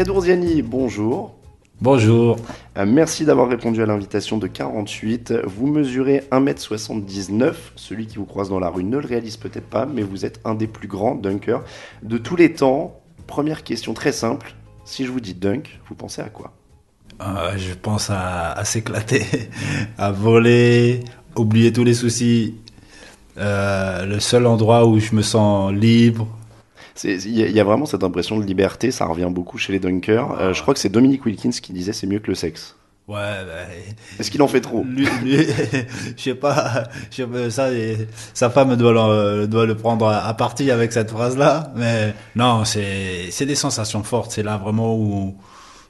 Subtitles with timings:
[0.00, 1.34] Kadourziani, bonjour.
[1.82, 2.38] Bonjour.
[2.78, 5.34] Euh, merci d'avoir répondu à l'invitation de 48.
[5.44, 7.52] Vous mesurez 1m79.
[7.76, 10.40] Celui qui vous croise dans la rue ne le réalise peut-être pas, mais vous êtes
[10.46, 11.62] un des plus grands dunkers
[12.02, 12.98] de tous les temps.
[13.26, 14.54] Première question très simple.
[14.86, 16.54] Si je vous dis dunk, vous pensez à quoi?
[17.20, 19.26] Euh, je pense à, à s'éclater,
[19.98, 21.00] à voler,
[21.36, 22.54] oublier tous les soucis.
[23.36, 26.26] Euh, le seul endroit où je me sens libre.
[27.04, 29.72] Il y, a- il y a vraiment cette impression de liberté, ça revient beaucoup chez
[29.72, 30.32] les dunkers.
[30.40, 32.76] Euh, je crois que c'est Dominique Wilkins qui disait c'est mieux que le sexe.
[33.08, 33.66] Ouais, bah,
[34.20, 35.36] Est-ce qu'il en fait trop lui, lui,
[36.16, 37.68] je sais pas, je sais pas, ça,
[38.34, 41.72] sa femme doit le, doit le prendre à, à partie avec cette phrase-là.
[41.74, 44.30] Mais non, c'est, c'est des sensations fortes.
[44.30, 45.34] C'est là vraiment où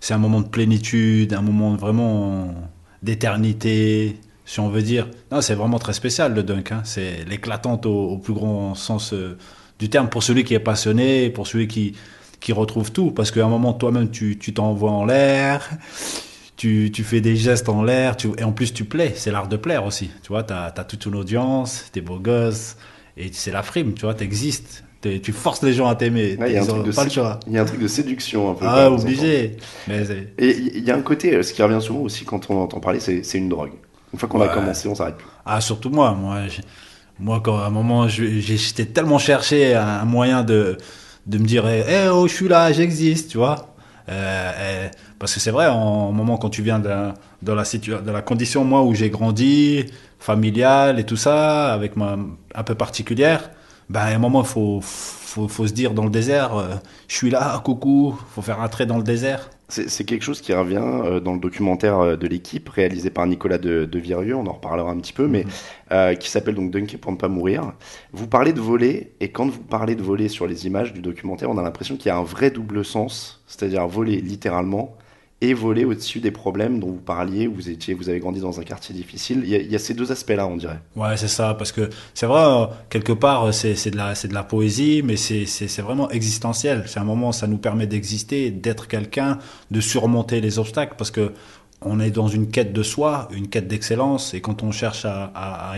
[0.00, 2.54] c'est un moment de plénitude, un moment vraiment
[3.02, 5.08] d'éternité, si on veut dire.
[5.30, 6.72] Non, c'est vraiment très spécial le dunk.
[6.72, 6.80] Hein.
[6.84, 9.36] C'est l'éclatante au, au plus grand sens euh,
[9.80, 11.94] du terme pour celui qui est passionné, pour celui qui
[12.38, 13.10] qui retrouve tout.
[13.10, 15.68] Parce qu'à un moment, toi-même, tu tu t'envoies en l'air
[16.56, 19.56] tu, tu fais des gestes en l'air, et en plus tu plais, c'est l'art de
[19.56, 20.10] plaire aussi.
[20.22, 22.76] Tu vois, tu as, toute une audience, t'es beau gosse,
[23.16, 24.84] et c'est la frime, tu vois, t'existes.
[25.00, 26.94] T'es- Tu forces les gens à t'aimer, Ouais, il y a un truc de a
[27.88, 28.66] séduction un peu.
[28.68, 29.56] Ah, obligé.
[29.88, 30.02] Mais.
[30.36, 32.78] Et il y a un côté, euh, ce qui revient souvent aussi quand on entend
[32.80, 33.72] parler, c'est une drogue.
[34.12, 34.52] Une fois qu'on a Ouais.
[34.52, 35.28] commencé, on s'arrête plus.
[35.46, 36.12] Ah, surtout moi.
[36.12, 36.40] Moi,
[37.20, 40.78] moi quand à un moment, j'étais tellement cherché un moyen de,
[41.26, 43.74] de me dire, eh eh, oh, je suis là, j'existe, tu vois.
[44.08, 44.88] Euh,
[45.18, 47.64] parce que c'est vrai, en moment quand tu viens de, la
[48.12, 49.86] la condition, moi, où j'ai grandi,
[50.18, 52.16] familiale et tout ça, avec ma,
[52.54, 53.50] un peu particulière,
[53.88, 56.74] ben, à un moment, faut, faut, faut se dire dans le désert, euh,
[57.08, 59.50] je suis là, coucou, faut faire un trait dans le désert.
[59.70, 63.58] C'est quelque chose qui revient euh, dans le documentaire euh, de l'équipe réalisé par Nicolas
[63.58, 65.44] de, de Virieux, on en reparlera un petit peu, mais
[65.92, 67.72] euh, qui s'appelle donc Dunker pour ne pas mourir.
[68.12, 71.50] Vous parlez de voler, et quand vous parlez de voler sur les images du documentaire,
[71.50, 74.96] on a l'impression qu'il y a un vrai double sens, c'est-à-dire voler littéralement
[75.42, 77.46] et voler au-dessus des problèmes dont vous parliez.
[77.46, 79.42] Vous étiez, vous avez grandi dans un quartier difficile.
[79.46, 80.80] Il y a, ces deux aspects-là, on dirait.
[80.96, 85.02] Ouais, c'est ça, parce que c'est vrai, euh, quelque part, euh, c'est de la, poésie,
[85.02, 86.84] mais c'est vraiment existentiel.
[86.86, 89.38] C'est un moment, ça nous permet d'exister, d'être quelqu'un,
[89.70, 91.32] de surmonter les obstacles, parce que
[91.82, 95.72] on est dans une quête de soi, une quête d'excellence, et quand on cherche à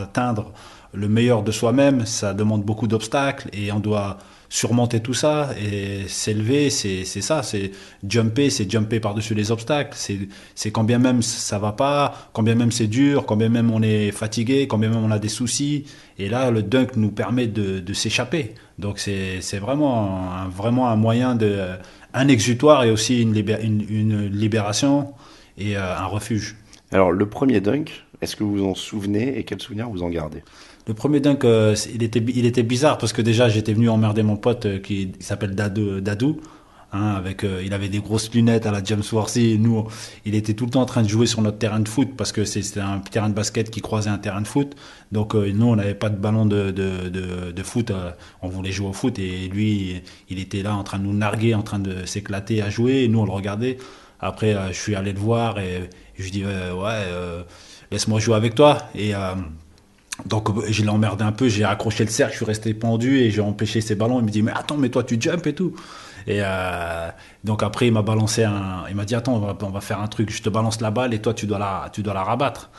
[0.00, 0.52] atteindre
[0.92, 6.08] le meilleur de soi-même, ça demande beaucoup d'obstacles, et on doit surmonter tout ça et
[6.08, 7.70] s'élever, c'est ça, c'est
[8.08, 9.96] jumper, c'est jumper par-dessus les obstacles,
[10.54, 13.70] c'est quand bien même ça va pas, quand bien même c'est dur, quand bien même
[13.70, 15.84] on est fatigué, quand bien même on a des soucis,
[16.18, 18.54] et là le dunk nous permet de, s'échapper.
[18.78, 21.58] Donc c'est vraiment un, vraiment un moyen de
[22.14, 25.12] un exutoire et aussi une, une libération
[25.58, 26.56] et euh, un refuge.
[26.90, 30.08] Alors, le premier dunk, est-ce que vous vous en souvenez et quel souvenir vous en
[30.08, 30.42] gardez?
[30.88, 34.64] Le premier dunk, euh, il, était, bizarre parce que déjà j'étais venu emmerder mon pote
[34.66, 36.00] euh, qui s'appelle Dadou.
[36.00, 36.40] Dadou
[36.92, 39.58] hein, avec, euh, il avait des grosses lunettes à la James Worthy.
[39.58, 39.86] Nous,
[40.24, 42.32] il était tout le temps en train de jouer sur notre terrain de foot parce
[42.32, 44.74] que c'était un terrain de basket qui croisait un terrain de foot.
[45.12, 47.90] Donc euh, nous, on n'avait pas de ballon de, de, de, foot.
[47.90, 48.10] euh,
[48.40, 51.54] on voulait jouer au foot et lui, il était là en train de nous narguer,
[51.54, 53.04] en train de s'éclater à jouer.
[53.04, 53.76] Et nous, on le regardait.
[54.20, 57.42] Après, euh, je suis allé le voir et je lui dis euh, ouais, euh,
[57.90, 58.78] laisse-moi jouer avec toi.
[58.94, 59.34] Et euh,
[60.26, 63.18] donc euh, je l'ai emmerdé un peu, j'ai accroché le cercle, je suis resté pendu
[63.18, 64.18] et j'ai empêché ses ballons.
[64.20, 65.74] Il me dit mais attends, mais toi tu jump et tout.
[66.26, 67.08] Et euh,
[67.44, 70.30] donc après il m'a balancé un, il m'a dit attends on va, faire un truc,
[70.30, 72.70] je te balance la balle et toi tu dois la, tu dois la rabattre.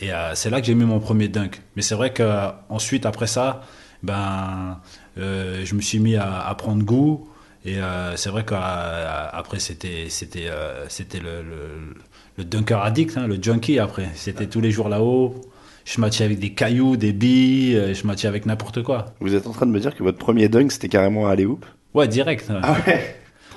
[0.00, 1.62] Et euh, c'est là que j'ai mis mon premier dunk.
[1.76, 3.62] Mais c'est vrai que ensuite après ça,
[4.02, 4.78] ben
[5.16, 7.28] je me suis mis à, à prendre goût.
[7.64, 7.76] Et
[8.16, 10.50] c'est vrai qu'après c'était c'était
[10.88, 14.08] c'était le dunker addict, hein, le junkie après.
[14.14, 15.49] C'était tous les jours là-haut.
[15.84, 19.06] Je matchais avec des cailloux, des billes, euh, je matchais avec n'importe quoi.
[19.20, 21.64] Vous êtes en train de me dire que votre premier dunk, c'était carrément un alley-oop
[21.94, 22.48] Ouais, direct.
[22.50, 22.56] ouais.
[22.62, 23.16] Ah ouais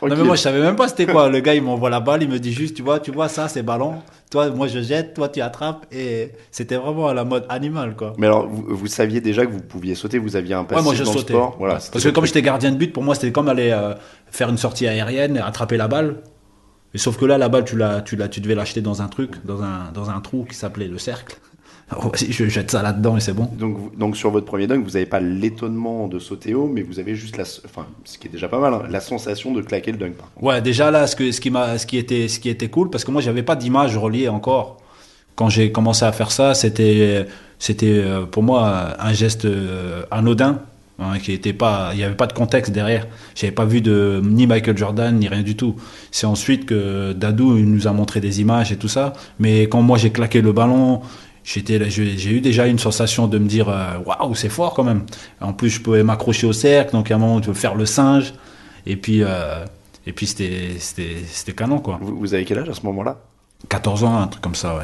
[0.09, 1.29] Non mais moi je savais même pas c'était quoi.
[1.29, 3.47] Le gars il m'envoie la balle, il me dit juste tu vois tu vois ça
[3.47, 7.45] c'est ballon, toi, moi je jette, toi tu attrapes, et c'était vraiment à la mode
[7.47, 8.13] animale, quoi.
[8.17, 10.83] Mais alors, vous, vous saviez déjà que vous pouviez sauter, vous aviez un passif Ouais,
[10.83, 11.33] moi je dans le sautais.
[11.33, 11.55] sport.
[11.57, 13.93] Voilà, Parce que comme j'étais gardien de but, pour moi c'était comme aller euh,
[14.29, 16.17] faire une sortie aérienne, attraper la balle.
[16.95, 19.07] Et sauf que là, la balle, tu, la, tu, la, tu devais l'acheter dans un
[19.07, 21.37] truc, dans un, dans un trou qui s'appelait le cercle.
[21.91, 23.49] Vas-y, je jette ça là-dedans et c'est bon.
[23.57, 26.99] Donc, donc sur votre premier dunk, vous n'avez pas l'étonnement de sauter haut, mais vous
[26.99, 29.91] avez juste la, enfin, ce qui est déjà pas mal, hein, la sensation de claquer
[29.91, 30.13] le dunk.
[30.13, 30.29] Par.
[30.41, 32.89] Ouais, déjà là, ce, que, ce, qui, m'a, ce, qui était, ce qui était cool,
[32.89, 34.81] parce que moi, j'avais pas d'image reliée encore.
[35.35, 37.25] Quand j'ai commencé à faire ça, c'était,
[37.59, 40.59] c'était euh, pour moi un geste euh, anodin,
[40.99, 43.07] hein, qui était pas, il n'y avait pas de contexte derrière.
[43.35, 45.75] J'avais pas vu de ni Michael Jordan ni rien du tout.
[46.11, 49.13] C'est ensuite que Dadou il nous a montré des images et tout ça.
[49.39, 51.01] Mais quand moi j'ai claqué le ballon,
[51.43, 55.03] j'étais, j'ai eu déjà une sensation de me dire, euh, waouh, c'est fort quand même.
[55.41, 57.85] En plus, je pouvais m'accrocher au cercle, donc à un moment, tu veux faire le
[57.85, 58.33] singe.
[58.85, 59.65] Et puis, euh,
[60.05, 61.99] et puis c'était, canon, quoi.
[62.01, 63.17] Vous, vous avez quel âge à ce moment-là?
[63.69, 64.83] 14 ans, un truc comme ça, ouais.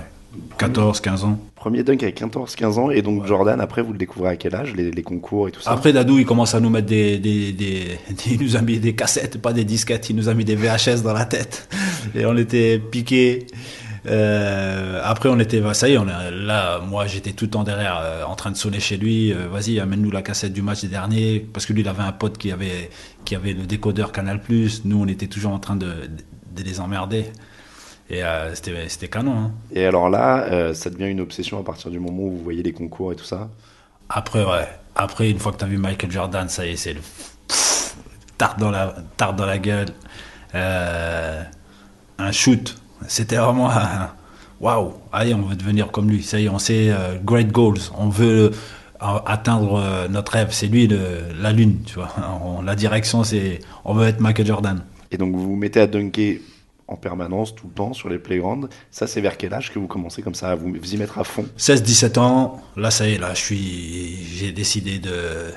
[0.59, 1.39] 14, 15 ans.
[1.56, 4.73] Premier dunk avec 14-15 ans, et donc Jordan, après, vous le découvrez à quel âge,
[4.75, 5.71] les, les concours et tout ça?
[5.71, 8.77] Après, Dadou, il commence à nous mettre des, des, des, des- il nous a mis
[8.79, 11.67] des cassettes, pas des disquettes, il nous a mis des VHS dans la tête.
[12.15, 13.47] Et on était piqués.
[14.06, 17.63] Euh, après, on était, ça y est, on a- là, moi, j'étais tout le temps
[17.63, 19.34] derrière, euh, en train de sonner chez lui.
[19.34, 22.12] euh, Vas-y, amène-nous la cassette du match des derniers, parce que lui, il avait un
[22.12, 22.90] pote qui avait,
[23.25, 24.40] qui avait le décodeur Canal+.
[24.86, 25.88] Nous, on était toujours en train de,
[26.56, 27.25] de les emmerder.
[28.10, 28.22] Et
[28.56, 29.38] c'était, canon.
[29.38, 29.51] Hein.
[29.72, 32.74] Et alors là, ça devient une obsession à partir du moment où vous voyez les
[32.74, 33.50] concours et tout ça?
[34.10, 34.68] Après, ouais.
[34.96, 37.01] Après, une fois que tu as vu Michael Jordan, ça y est, c'est le
[38.40, 39.90] tarte dans la, tarte dans la gueule.
[40.56, 42.75] Un shoot.
[43.07, 43.69] C'était vraiment
[44.60, 44.94] waouh.
[45.12, 46.24] Allez, on veut devenir comme lui.
[46.24, 47.80] Ça y est, on sait euh, great goals.
[47.98, 48.51] On veut
[49.01, 50.50] euh, atteindre euh, notre rêve.
[50.51, 51.00] C'est lui le,
[51.40, 52.10] la lune, tu vois.
[52.44, 54.81] On- la direction, c'est on veut être Michael Jordan.
[55.12, 56.42] Et donc vous vous mettez à dunker
[56.88, 58.68] en permanence, tout le temps, sur les playgrounds.
[58.92, 61.19] Ça, c'est vers quel âge que vous commencez comme ça à vous, vous y mettre
[61.19, 61.46] à fond?
[61.57, 65.51] 16-17 ans, là ça y est, là je suis, j'ai décidé de,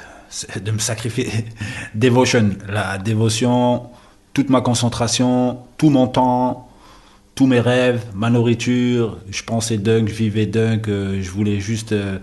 [0.61, 1.31] de me sacrifier.
[1.95, 3.85] Devotion, la dévotion,
[4.35, 6.69] toute ma concentration, tout mon temps,
[7.47, 9.19] mes rêves, ma nourriture.
[9.31, 12.19] Je pensais dunk, je vivais dunk, euh, je voulais juste euh,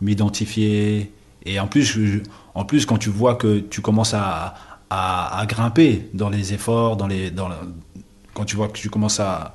[0.00, 1.12] m'identifier.
[1.44, 1.98] Et en plus,
[2.54, 4.54] en plus, quand tu vois que tu commences à,
[5.46, 7.50] grimper dans les efforts, dans les, dans
[8.34, 9.54] quand tu vois que tu commences à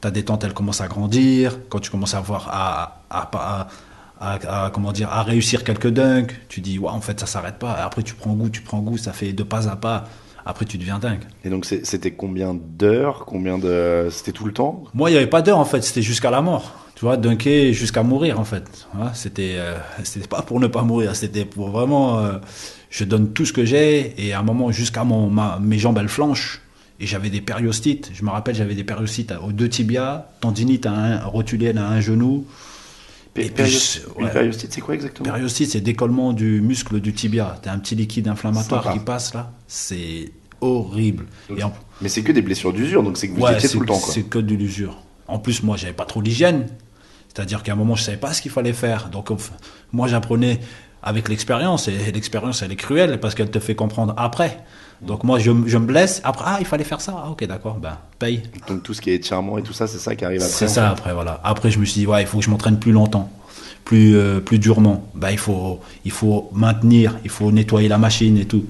[0.00, 3.68] ta détente elle commence à grandir quand tu commences à voir à, à,
[4.20, 7.72] à- comment dire à réussir quelques dunks tu dis ouais en fait ça s'arrête pas
[7.72, 10.08] après tu prends goût tu prends goût ça fait de pas à pas
[10.46, 11.22] après tu deviens dingue.
[11.44, 14.84] Et donc c'était combien d'heures Combien de C'était tout le temps?
[14.94, 15.82] Moi il n'y avait pas d'heure en fait.
[15.82, 16.72] C'était jusqu'à la mort.
[16.94, 18.86] Tu vois dunker jusqu'à mourir en fait.
[19.14, 21.16] C'était euh, c'était pas pour ne pas mourir.
[21.16, 22.32] C'était pour vraiment euh,
[22.90, 25.98] je donne tout ce que j'ai et à un moment jusqu'à mon ma- mes jambes
[25.98, 26.60] elles flanchent.
[27.00, 28.12] Et j'avais des périostites.
[28.14, 30.26] Je me rappelle j'avais des périostites aux deux tibias.
[30.40, 32.46] Tendinite à un rotulienne à un genou
[33.36, 34.30] Ouais.
[34.30, 37.58] périostite, c'est quoi exactement Périostite, c'est décollement du muscle du tibia.
[37.62, 39.52] T'as un petit liquide inflammatoire qui passe là.
[39.66, 41.26] C'est horrible.
[41.48, 43.68] Donc, Et en- Mais c'est que des blessures d'usure, donc c'est que vous ouais, étiez
[43.68, 43.98] tout le temps.
[43.98, 44.12] Quoi.
[44.12, 45.02] c'est que de l'usure.
[45.26, 46.68] En plus, moi, j'avais pas trop l'hygiène.
[47.28, 49.08] C'est-à-dire qu'à un moment, je savais pas ce qu'il fallait faire.
[49.10, 49.30] Donc,
[49.92, 50.60] moi, j'apprenais
[51.02, 51.88] avec l'expérience.
[51.88, 54.62] Et l'expérience, elle est cruelle parce qu'elle te fait comprendre après.
[55.02, 56.20] Donc, moi, je, je me blesse.
[56.24, 57.14] Après, ah, il fallait faire ça.
[57.24, 57.74] Ah, ok, d'accord.
[57.74, 58.42] Ben, paye.
[58.68, 60.52] Donc tout ce qui est étirement et tout ça, c'est ça qui arrive après.
[60.52, 61.40] C'est ça après voilà.
[61.44, 63.30] Après je me suis dit ouais il faut que je m'entraîne plus longtemps,
[63.84, 65.06] plus euh, plus durement.
[65.14, 68.64] Bah il faut il faut maintenir, il faut nettoyer la machine et tout.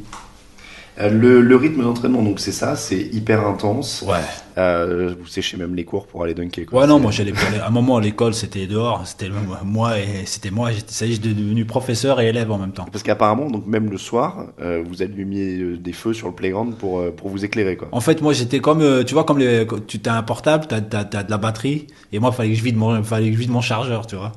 [1.01, 4.05] Euh, Le, le rythme d'entraînement, donc c'est ça, c'est hyper intense.
[4.07, 4.17] Ouais.
[4.57, 6.67] Euh, vous séchez même les cours pour aller dunker.
[6.67, 6.83] Quoi.
[6.83, 9.29] Ouais non moi j'allais à un moment à l'école c'était dehors, c'était
[9.65, 12.87] moi et c'était moi j'étais devenu professeur et élève en même temps.
[12.93, 16.77] Parce qu'apparemment, donc même le soir, euh, vous allumiez euh, des feux sur le playground
[16.77, 17.77] pour, euh, pour vous éclairer.
[17.77, 17.89] Quoi.
[17.91, 20.81] En fait moi j'étais comme tu vois comme les, tu as un portable, tu as,
[20.81, 23.61] de la batterie et moi fallait que je vide mon fallait que je vide mon
[23.61, 24.31] chargeur, tu vois.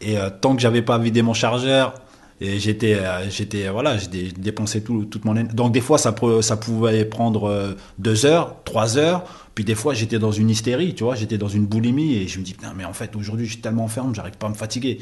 [0.00, 1.94] Et euh, tant que j'avais pas vidé mon chargeur
[2.40, 5.54] et j'étais euh, j'étais voilà j'ai dé- dépensé tout toute mon énergie.
[5.54, 9.24] donc des fois ça ça pouvait prendre euh, deux heures trois heures.
[9.54, 12.38] Puis des fois j'étais dans une hystérie tu vois j'étais dans une boulimie et je
[12.40, 14.54] me dis putain mais en fait aujourd'hui je suis tellement ferme j'arrive pas à me
[14.54, 14.98] fatiguer.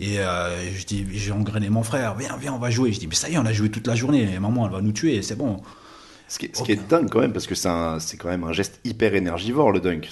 [0.00, 2.92] Et euh, je dis j'ai engrainé mon frère viens viens on va jouer.
[2.92, 4.38] Je dis mais ça y est on a joué toute la journée.
[4.40, 5.60] Maman elle va nous tuer c'est bon
[6.32, 8.52] Ce qui, est, ce qui est dingue quand même, parce que c'est quand même un
[8.52, 10.08] geste hyper énergivore le dunk.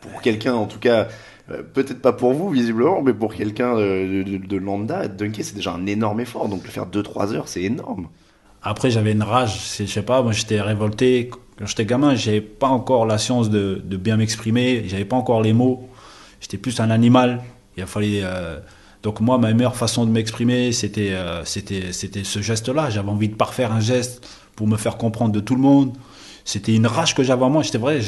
[0.00, 1.06] Pour quelqu'un, en tout cas,
[1.52, 5.54] euh, peut-être pas pour vous visiblement, mais pour quelqu'un de, de, de lambda, dunker c'est
[5.54, 6.48] déjà un énorme effort.
[6.48, 8.08] Donc le faire 2-3 heures, c'est énorme.
[8.60, 11.30] Après, j'avais une rage, je sais pas, moi j'étais révolté.
[11.56, 15.42] Quand j'étais gamin, j'avais pas encore la science de, de bien m'exprimer, j'avais pas encore
[15.42, 15.88] les mots.
[16.40, 17.40] J'étais plus un animal.
[17.76, 18.18] Il a fallu.
[18.22, 18.58] euh,
[19.04, 22.90] Donc moi, ma meilleure façon de m'exprimer, c'était euh, c'était ce geste-là.
[22.90, 25.96] J'avais envie de parfaire un geste pour me faire comprendre de tout le monde.
[26.44, 27.62] C'était une rage que j'avais en moi.
[27.62, 28.00] J'étais vrai,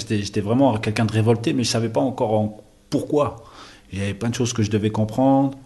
[0.42, 2.60] vraiment quelqu'un de révolté, mais je savais pas encore en
[2.90, 3.44] pourquoi.
[3.92, 5.56] Il y avait plein de choses que je devais comprendre.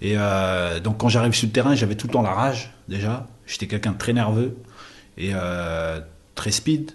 [0.00, 3.26] Et euh, donc quand j'arrive sur le terrain, j'avais tout le temps la rage déjà.
[3.46, 4.56] J'étais quelqu'un de très nerveux
[5.16, 6.00] et euh,
[6.34, 6.92] très speed.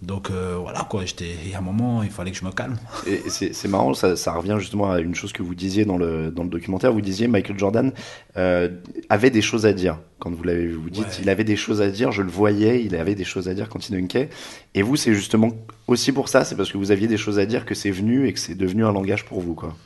[0.00, 1.34] Donc euh, voilà quoi, j'étais.
[1.48, 2.76] Et à un moment, il fallait que je me calme.
[3.06, 6.30] Et c'est marrant, ça, ça revient justement à une chose que vous disiez dans le,
[6.30, 6.92] dans le documentaire.
[6.92, 7.92] Vous disiez Michael Jordan
[8.36, 8.68] euh,
[9.08, 10.74] avait des choses à dire quand vous l'avez vu.
[10.74, 11.22] Vous dites Ouais.
[11.22, 13.68] il avait des choses à dire, je le voyais, il avait des choses à dire
[13.68, 14.28] quand il dunkait.
[14.74, 15.50] Et vous, c'est justement
[15.88, 18.28] aussi pour ça, c'est parce que vous aviez des choses à dire que c'est venu
[18.28, 19.76] et que c'est devenu un langage pour vous quoi.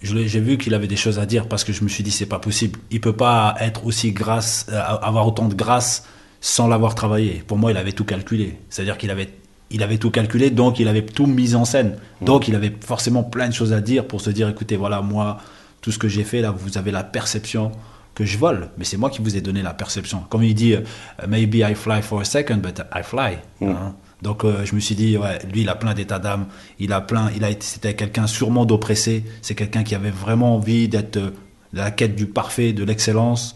[0.00, 2.26] J'ai vu qu'il avait des choses à dire parce que je me suis dit c'est
[2.26, 2.78] pas possible.
[2.90, 6.04] Il peut pas être aussi grâce, euh, avoir autant de grâce
[6.40, 7.42] sans l'avoir travaillé.
[7.46, 8.58] Pour moi, il avait tout calculé.
[8.70, 9.28] C'est-à-dire qu'il avait,
[9.70, 11.96] il avait tout calculé, donc il avait tout mis en scène.
[12.20, 15.38] Donc il avait forcément plein de choses à dire pour se dire écoutez, voilà, moi,
[15.80, 17.72] tout ce que j'ai fait là, vous avez la perception
[18.14, 20.24] que je vole, mais c'est moi qui vous ai donné la perception.
[20.28, 20.80] Comme il dit, euh,
[21.28, 23.38] maybe I fly for a second, but I fly.
[23.62, 23.94] hein.
[24.22, 26.46] Donc euh, je me suis dit, ouais, lui, il a plein d'états d'âme.
[26.80, 29.22] Il a plein, il a c'était quelqu'un sûrement d'oppressé.
[29.42, 31.30] C'est quelqu'un qui avait vraiment envie d'être euh,
[31.72, 33.54] de la quête du parfait, de l'excellence.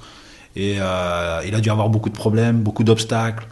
[0.56, 3.46] Et euh, il a dû avoir beaucoup de problèmes, beaucoup d'obstacles.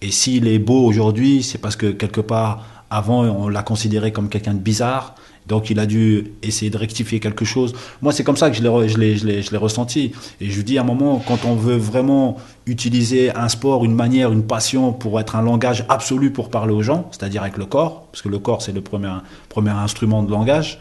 [0.00, 4.28] Et s'il est beau aujourd'hui, c'est parce que quelque part, avant, on l'a considéré comme
[4.28, 5.14] quelqu'un de bizarre.
[5.46, 7.74] Donc il a dû essayer de rectifier quelque chose.
[8.00, 10.12] Moi, c'est comme ça que je l'ai, je ressenti.
[10.40, 14.30] Et je dis à un moment, quand on veut vraiment utiliser un sport, une manière,
[14.30, 18.06] une passion pour être un langage absolu pour parler aux gens, c'est-à-dire avec le corps,
[18.12, 19.12] parce que le corps, c'est le premier,
[19.48, 20.78] premier instrument de langage.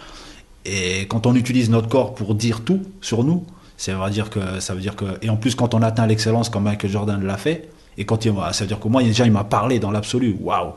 [0.65, 3.43] Et quand on utilise notre corps pour dire tout sur nous,
[3.81, 6.50] ça veut dire que ça veut dire que et en plus quand on atteint l'excellence
[6.50, 9.31] comme Michael Jordan l'a fait et quand il ça veut dire que moi déjà il
[9.31, 10.35] m'a parlé dans l'absolu.
[10.39, 10.73] Waouh.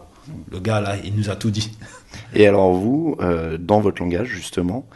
[0.50, 1.70] Le gars là, il nous a tout dit.
[2.34, 4.86] Et alors vous, euh, dans votre langage justement,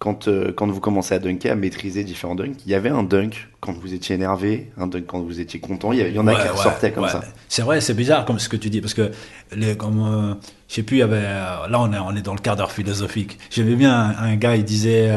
[0.00, 3.04] quand, euh, quand vous commencez à dunker, à maîtriser différents dunks, il y avait un
[3.04, 6.14] dunk quand vous étiez énervé, un dunk quand vous étiez content, il y, a- il
[6.16, 7.10] y en a Ouais, qui ouais, ressortaient comme ouais.
[7.10, 7.20] ça.
[7.48, 9.12] C'est vrai, c'est bizarre comme ce que tu dis parce que
[9.54, 10.34] les, comme euh,
[10.68, 12.56] je sais plus, il y avait euh, là on est on est dans le quart
[12.56, 13.38] d'heure philosophique.
[13.50, 15.10] J'aimais bien un, un gars, il disait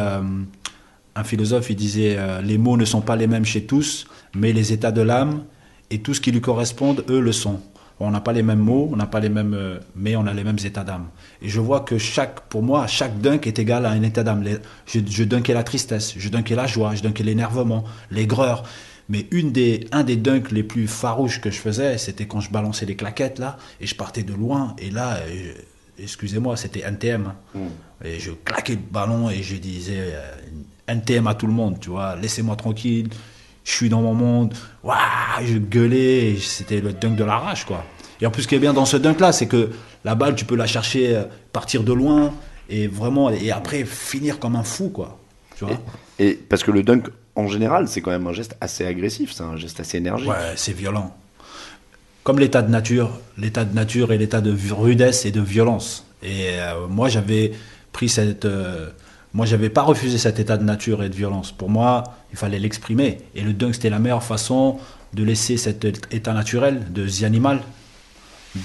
[1.16, 4.52] un philosophe, il disait euh, les mots ne sont pas les mêmes chez tous, mais
[4.54, 5.44] les états de l'âme
[5.90, 7.60] et tout ce qui lui correspond, eux le sont.
[8.02, 10.34] On n'a pas les mêmes mots, on n'a pas les mêmes, euh, mais on a
[10.34, 11.08] les mêmes états d'âme.
[11.42, 14.44] Et je vois que chaque, pour moi, chaque dunk est égal à un état d'âme.
[14.86, 18.64] Je, je dunkais la tristesse, je dunkais la joie, je dunkais l'énervement, l'aigreur.
[19.08, 22.52] Mais une des, un des dunks les plus farouches que je faisais, c'était quand je
[22.52, 25.54] balançais les claquettes là, et je partais de loin, et là, euh,
[26.00, 27.28] excusez-moi, c'était NTM.
[27.28, 27.36] hein.
[28.04, 30.36] Et je claquais le ballon et je disais euh,
[30.88, 33.10] NTM à tout le monde, tu vois, laissez-moi tranquille,
[33.64, 37.84] je suis dans mon monde, Ouah, je gueulais, c'était le dunk de la rage, quoi.
[38.22, 39.72] Et en plus, ce qui est bien dans ce dunk là, c'est que
[40.04, 42.34] la balle, tu peux la chercher, euh, partir de loin,
[42.70, 45.18] et vraiment, et après finir comme un fou, quoi.
[45.58, 45.78] Tu vois
[46.20, 49.44] Et parce que le dunk, en général, c'est quand même un geste assez agressif, c'est
[49.44, 50.30] un geste assez énergique.
[50.30, 51.16] Ouais, c'est violent.
[52.24, 56.06] Comme l'état de nature, l'état de nature et l'état de rudesse et de violence.
[56.24, 57.52] Et euh, moi, j'avais
[57.92, 58.46] pris cette.
[58.46, 58.90] euh,
[59.36, 61.52] moi, j'avais pas refusé cet état de nature et de violence.
[61.52, 63.18] Pour moi, il fallait l'exprimer.
[63.36, 64.78] Et le dunk, c'était la meilleure façon
[65.14, 65.86] de laisser cet
[66.20, 67.60] état naturel de the animal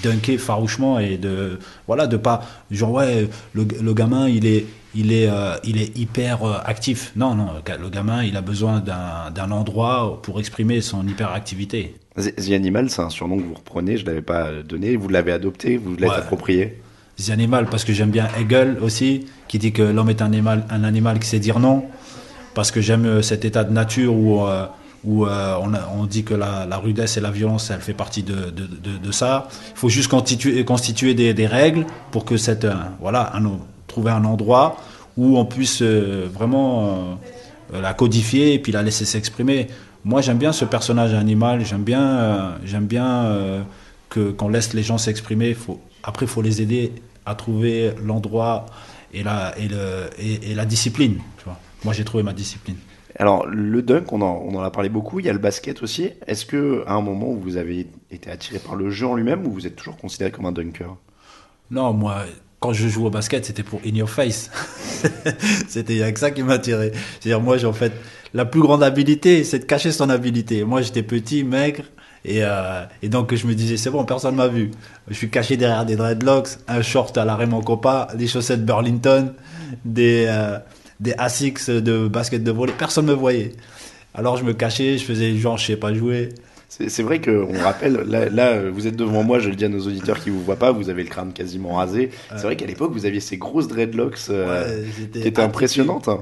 [0.03, 5.11] dunker farouchement et de voilà de pas genre ouais le, le gamin il est il
[5.11, 8.41] est euh, il est hyper euh, actif non non le ga- le gamin il a
[8.41, 13.95] besoin d'un endroit pour exprimer son hyperactivité The Animal, c'est un surnom que vous reprenez,
[13.97, 16.19] je ne l'avais pas donné, vous l'avez adopté, vous l'avez Ouais.
[16.19, 16.81] approprié?
[17.21, 20.65] The Animal parce que j'aime bien Hegel aussi qui dit que l'homme est un animal
[20.69, 21.85] un animal qui sait dire non
[22.53, 24.65] parce que j'aime euh, cet état de nature où euh,
[25.03, 28.51] où euh, on, on dit que la, rudesse et la violence, elle fait partie de,
[28.51, 29.47] de, ça.
[29.71, 32.67] Il faut juste constituer, constituer des, des règles pour que cette,
[32.99, 33.33] voilà,
[33.87, 34.77] trouver un endroit
[35.17, 37.17] où on puisse vraiment
[37.73, 39.69] la codifier et puis la laisser s'exprimer.
[40.05, 41.65] Moi, j'aime bien ce personnage animal.
[41.65, 43.65] J'aime bien, j'aime bien
[44.09, 45.57] que qu'on laisse les gens s'exprimer.
[46.03, 46.91] Après, il faut les aider
[47.25, 48.65] à trouver l'endroit
[49.13, 51.19] et la, et, le, et, et la discipline.
[51.37, 51.59] Tu vois.
[51.83, 52.77] Moi, j'ai trouvé ma discipline.
[53.17, 55.83] Alors, le dunk, on en, on en a parlé beaucoup, il y a le basket
[55.83, 56.09] aussi.
[56.27, 59.51] Est-ce que à un moment vous avez été attiré par le jeu en lui-même ou
[59.51, 60.95] vous êtes toujours considéré comme un dunker?
[61.69, 62.25] Non, moi,
[62.59, 64.49] quand je joue au basket, c'était pour in your face.
[65.67, 66.91] c'était il y a que ça qui m'attirait.
[67.19, 67.91] C'est-à-dire, moi, j'ai en fait,
[68.33, 70.63] la plus grande habilité, c'est de cacher son habilité.
[70.63, 71.83] Moi, j'étais petit, maigre,
[72.25, 74.71] et, euh, et donc je me disais, c'est bon, personne m'a vu.
[75.07, 79.33] Je suis caché derrière des dreadlocks, un short à la Raymond Coppa, des chaussettes Burlington,
[79.85, 80.57] des, euh,
[80.99, 82.73] des Asics de basket de volley.
[82.77, 83.53] Personne me voyait.
[84.13, 86.29] Alors je me cachais, je faisais genre, je sais pas jouer.
[86.87, 89.81] C'est vrai qu'on rappelle, là, là, vous êtes devant moi, je le dis à nos
[89.85, 92.11] auditeurs qui vous voient pas, vous avez le crâne quasiment rasé.
[92.29, 96.07] C'est vrai qu'à l'époque, vous aviez ces grosses dreadlocks euh, Ouais, qui étaient impressionnantes.
[96.07, 96.21] hein.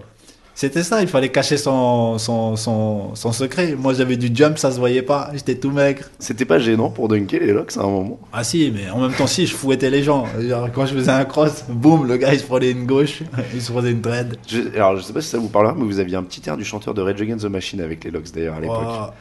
[0.60, 3.76] C'était ça, il fallait cacher son, son, son, son secret.
[3.80, 5.30] Moi, j'avais du jump, ça se voyait pas.
[5.34, 6.02] J'étais tout maigre.
[6.20, 8.20] C'était pas gênant pour dunker les locks à un moment?
[8.34, 10.26] Ah si, mais en même temps, si, je fouettais les gens.
[10.38, 13.24] Genre, quand je faisais un cross, boum, le gars, il se prenait une gauche,
[13.54, 14.36] il se prenait une dread.
[14.50, 16.58] Je- alors, je sais pas si ça vous parlera, mais vous aviez un petit air
[16.58, 18.84] du chanteur de Rage Against the Machine avec les locks d'ailleurs à l'époque.
[18.84, 19.12] Wow.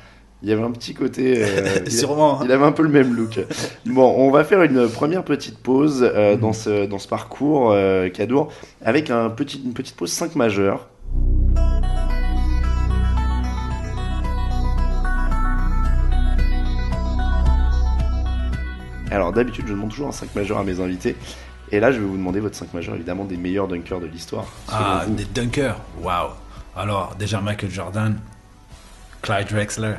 [0.43, 1.35] Il y avait un petit côté.
[1.45, 2.41] euh, il, Sûrement.
[2.45, 3.39] il avait un peu le même look.
[3.87, 8.09] Bon, on va faire une première petite pause euh, dans, ce, dans ce parcours euh,
[8.09, 8.49] Cadour
[8.85, 10.89] avec un petit, une petite pause 5 majeure.
[19.11, 21.17] Alors d'habitude je demande toujours un 5 majeur à mes invités
[21.71, 24.47] et là je vais vous demander votre 5 majeur évidemment des meilleurs dunkers de l'histoire.
[24.69, 25.15] Ah, vous.
[25.15, 25.77] des dunkers?
[26.03, 26.31] Waouh.
[26.79, 28.21] Alors, déjà Michael Jordan,
[29.23, 29.95] Clyde Drexler.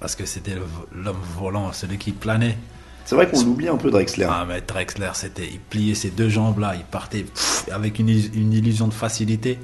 [0.00, 0.56] Parce que c'était
[0.92, 2.58] l'homme volant, celui qui planait.
[3.04, 4.26] C'est vrai qu'on l'oublie un peu Drexler.
[4.28, 8.08] Ah, mais Drexler, c'était, il pliait ses deux jambes là, il partait pff, avec une,
[8.08, 9.60] illusion de facilité,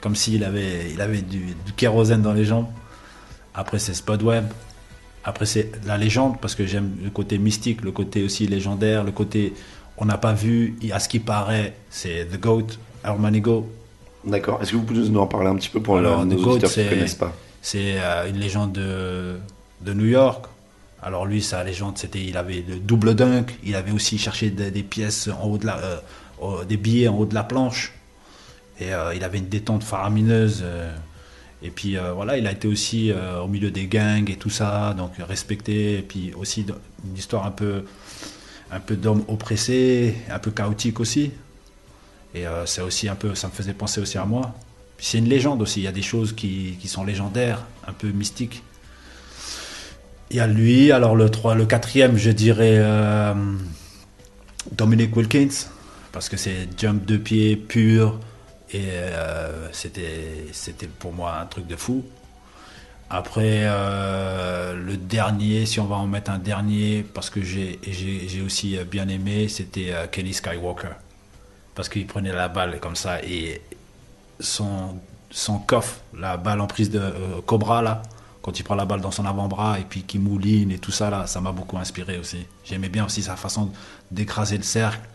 [0.00, 2.66] comme s'il avait, il avait du, du kérosène dans les jambes.
[3.54, 4.48] Après, c'est Spud Webb.
[5.24, 9.12] Après, c'est la légende, parce que j'aime le côté mystique, le côté aussi légendaire, le
[9.12, 9.52] côté
[9.98, 12.68] on n'a pas vu, à ce qui paraît, c'est The Goat,
[13.04, 13.70] Armanigo.
[14.24, 14.58] D'accord.
[14.62, 16.70] Est-ce que vous pouvez nous en parler un petit peu pour Alors, nos Goat, auditeurs
[16.72, 19.36] qui ne c'est- connaissent pas C'est euh, une légende de,
[19.82, 20.46] de New York.
[21.02, 23.58] Alors lui, sa légende, c'était il avait le double dunk.
[23.64, 25.78] Il avait aussi cherché des, des pièces en haut de la,
[26.42, 27.92] euh, des billets en haut de la planche.
[28.80, 30.60] Et euh, il avait une détente faramineuse.
[30.62, 30.94] euh,
[31.62, 34.50] et puis euh, voilà, il a été aussi euh, au milieu des gangs et tout
[34.50, 35.98] ça, donc respecté.
[35.98, 36.64] Et puis aussi
[37.04, 37.84] une histoire un peu,
[38.70, 41.32] un peu d'homme oppressé, un peu chaotique aussi.
[42.34, 44.54] Et euh, c'est aussi un peu, ça me faisait penser aussi à moi.
[44.98, 45.80] C'est une légende aussi.
[45.80, 48.62] Il y a des choses qui, qui sont légendaires, un peu mystiques.
[50.30, 53.34] Il y a lui, alors le 3, le quatrième, je dirais euh,
[54.70, 55.66] Dominic Wilkins,
[56.12, 58.20] parce que c'est jump de pied pur
[58.72, 62.04] et euh, c'était pour moi un truc de fou.
[63.08, 67.78] Après euh, le dernier, si on va en mettre un dernier, parce que j'ai
[68.44, 70.94] aussi euh, bien aimé, c'était Kelly Skywalker,
[71.74, 73.60] parce qu'il prenait la balle comme ça et
[74.38, 74.96] son,
[75.30, 77.02] son coffre, la balle en prise de
[77.46, 78.02] Cobra, là,
[78.42, 81.26] quand il prend la balle dans son avant-bras et puis qu'il mouline et tout ça,
[81.26, 82.46] ça m'a beaucoup inspiré aussi.
[82.64, 83.70] J'aimais bien aussi sa façon
[84.10, 85.06] d'écraser le cercle.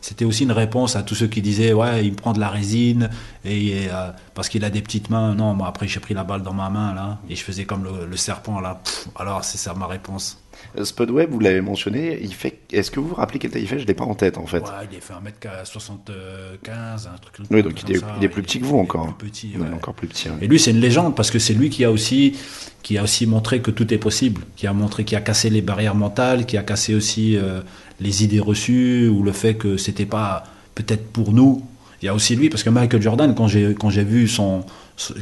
[0.00, 2.48] C'était aussi une réponse à tous ceux qui disaient ouais il me prend de la
[2.48, 3.10] résine
[3.44, 6.42] et euh, parce qu'il a des petites mains non moi après j'ai pris la balle
[6.42, 9.58] dans ma main là et je faisais comme le, le serpent là Pff, alors c'est
[9.58, 10.38] ça ma réponse
[10.78, 12.58] Euh, Spud Webb, vous l'avez mentionné, il fait.
[12.70, 13.78] Est-ce que vous vous rappelez quelle taille il fait?
[13.78, 14.60] Je l'ai pas en tête en fait.
[14.60, 18.14] ouais il est fait 1m75 un truc Oui, donc il est, ça.
[18.18, 19.14] il est plus petit que vous encore.
[19.16, 19.66] plus petit, ouais.
[19.74, 20.28] encore plus petit.
[20.28, 20.36] ouais.
[20.42, 22.36] Et lui, c'est une légende parce que c'est lui qui a aussi,
[22.82, 25.62] qui a aussi montré que tout est possible, qui a montré, qui a cassé les
[25.62, 27.60] barrières mentales, qui a cassé aussi euh,
[28.00, 31.64] les idées reçues ou le fait que c'était pas peut-être pour nous.
[32.02, 34.64] Il y a aussi lui parce que Michael Jordan, quand j'ai vu son,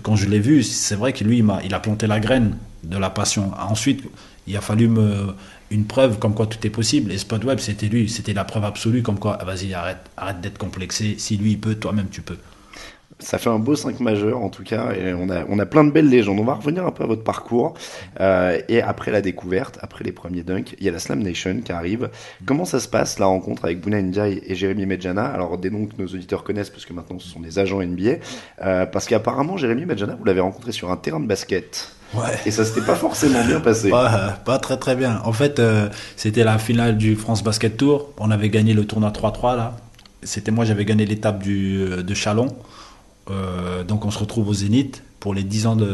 [0.02, 2.56] quand je l'ai vu, c'est vrai que lui, il m'a, il a planté la graine
[2.84, 3.52] de la passion.
[3.58, 4.04] Ensuite,
[4.46, 5.34] il a fallu me
[5.70, 7.12] une preuve comme quoi tout est possible.
[7.12, 10.58] Et Spot Web, c'était lui, c'était la preuve absolue comme quoi, vas-y, arrête, arrête d'être
[10.58, 11.16] complexé.
[11.18, 12.38] Si lui il peut, toi-même tu peux.
[13.20, 15.82] Ça fait un beau 5 majeur en tout cas, et on a, on a plein
[15.82, 16.38] de belles légendes.
[16.38, 17.74] On va revenir un peu à votre parcours.
[18.20, 21.60] Euh, et après la découverte, après les premiers dunks, il y a la Slam Nation
[21.64, 22.10] qui arrive.
[22.46, 25.24] Comment ça se passe la rencontre avec Bouna Ndiaye et Jérémy Medjana?
[25.24, 28.18] Alors des noms que nos auditeurs connaissent parce que maintenant ce sont des agents NBA.
[28.62, 31.90] Euh, parce qu'apparemment Jérémy Medjana, vous l'avez rencontré sur un terrain de basket.
[32.14, 32.22] Ouais.
[32.46, 33.90] Et ça s'était pas forcément bien passé.
[33.90, 35.20] Pas, pas très très bien.
[35.24, 38.12] En fait, euh, c'était la finale du France Basket Tour.
[38.18, 39.76] On avait gagné le tournoi 3-3 là.
[40.22, 42.48] C'était moi, j'avais gagné l'étape de Chalon.
[43.30, 45.88] Euh, donc on se retrouve au Zénith pour les 10 ans de...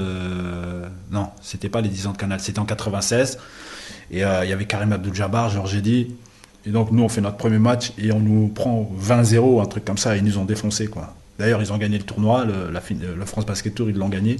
[1.10, 3.38] Non, c'était pas les 10 ans de Canal, c'était en 96.
[4.10, 6.14] Et euh, il y avait Karim Abdul-Jabbar, Georges Eddy.
[6.66, 9.84] Et donc nous, on fait notre premier match et on nous prend 20-0, un truc
[9.84, 10.86] comme ça, et ils nous ont défoncé.
[10.86, 11.14] quoi.
[11.38, 14.36] D'ailleurs, ils ont gagné le tournoi, le, la le France Basket Tour, ils l'ont gagné.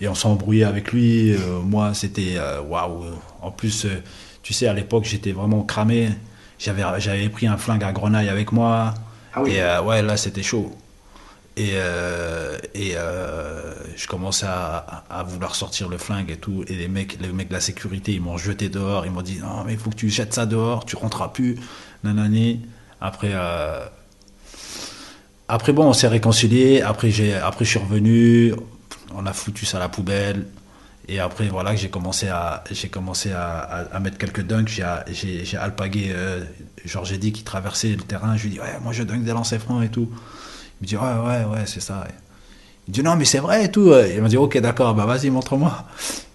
[0.00, 1.32] Et on s'est embrouillé avec lui.
[1.32, 3.04] Euh, moi, c'était euh, waouh.
[3.42, 4.02] En plus, euh,
[4.42, 6.10] tu sais, à l'époque, j'étais vraiment cramé.
[6.58, 8.94] J'avais, j'avais pris un flingue à grenaille avec moi.
[9.34, 9.52] Ah oui.
[9.52, 10.70] Et euh, ouais, là, c'était chaud.
[11.58, 16.64] Et, euh, euh, je commençais à, vouloir sortir le flingue et tout.
[16.68, 19.04] Et les mecs, les mecs de la sécurité, ils m'ont jeté dehors.
[19.06, 21.56] Ils m'ont dit Non, mais il faut que tu jettes ça dehors, tu rentreras plus.
[23.00, 23.84] Après, euh,
[25.48, 26.80] après bon, on s'est réconcilié.
[26.80, 27.10] Après,
[27.42, 28.54] après, je suis revenu.
[29.12, 30.46] On a foutu ça à la poubelle.
[31.08, 34.80] Et après, voilà, j'ai commencé à, j'ai commencé à, mettre quelques dunks.
[35.10, 36.14] J'ai, alpagué
[36.84, 38.36] Georges Eddy qui traversait le terrain.
[38.36, 40.08] Je lui dis, ouais, moi je dunk des lancers francs et tout.
[40.80, 42.06] Il me dit, ouais, ouais, ouais, c'est ça.
[42.86, 43.92] Il me dit, non, mais c'est vrai et tout.
[44.14, 45.86] Il m'a dit, ok, d'accord, bah vas-y, montre-moi.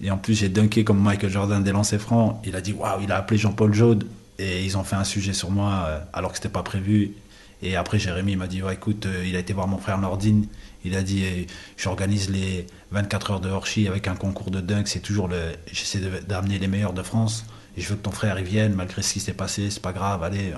[0.02, 2.40] Et en plus, j'ai dunké comme Michael Jordan des lancers francs.
[2.46, 4.06] Il a dit, waouh, il a appelé Jean-Paul Jaude.
[4.40, 7.14] Et ils ont fait un sujet sur moi, euh, alors que c'était pas prévu.
[7.62, 10.48] Et après, Jérémy m'a dit, ouais, écoute, euh, il a été voir mon frère Nordine.
[10.84, 14.88] Il a dit, eh, j'organise les 24 heures de Horchy avec un concours de dunk.
[14.88, 17.46] C'est toujours le, j'essaie d'amener les meilleurs de France.
[17.78, 19.70] Et je veux que ton frère y vienne, malgré ce qui s'est passé.
[19.70, 20.54] C'est pas grave, allez.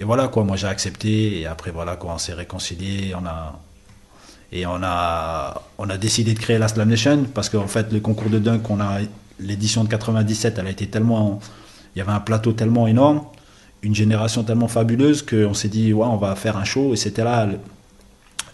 [0.00, 0.42] Et voilà, quoi.
[0.44, 1.40] Moi, j'ai accepté.
[1.40, 2.14] Et après, voilà, quoi.
[2.14, 3.14] On s'est réconciliés.
[3.14, 3.60] On a,
[4.50, 8.00] et on a, on a décidé de créer la Slam Nation parce qu'en fait, le
[8.00, 8.98] concours de dunk, a,
[9.38, 11.38] l'édition de 97, elle a été tellement,
[11.94, 13.22] il y avait un plateau tellement énorme,
[13.82, 16.94] une génération tellement fabuleuse qu'on s'est dit, ouais, on va faire un show.
[16.94, 17.46] Et c'était là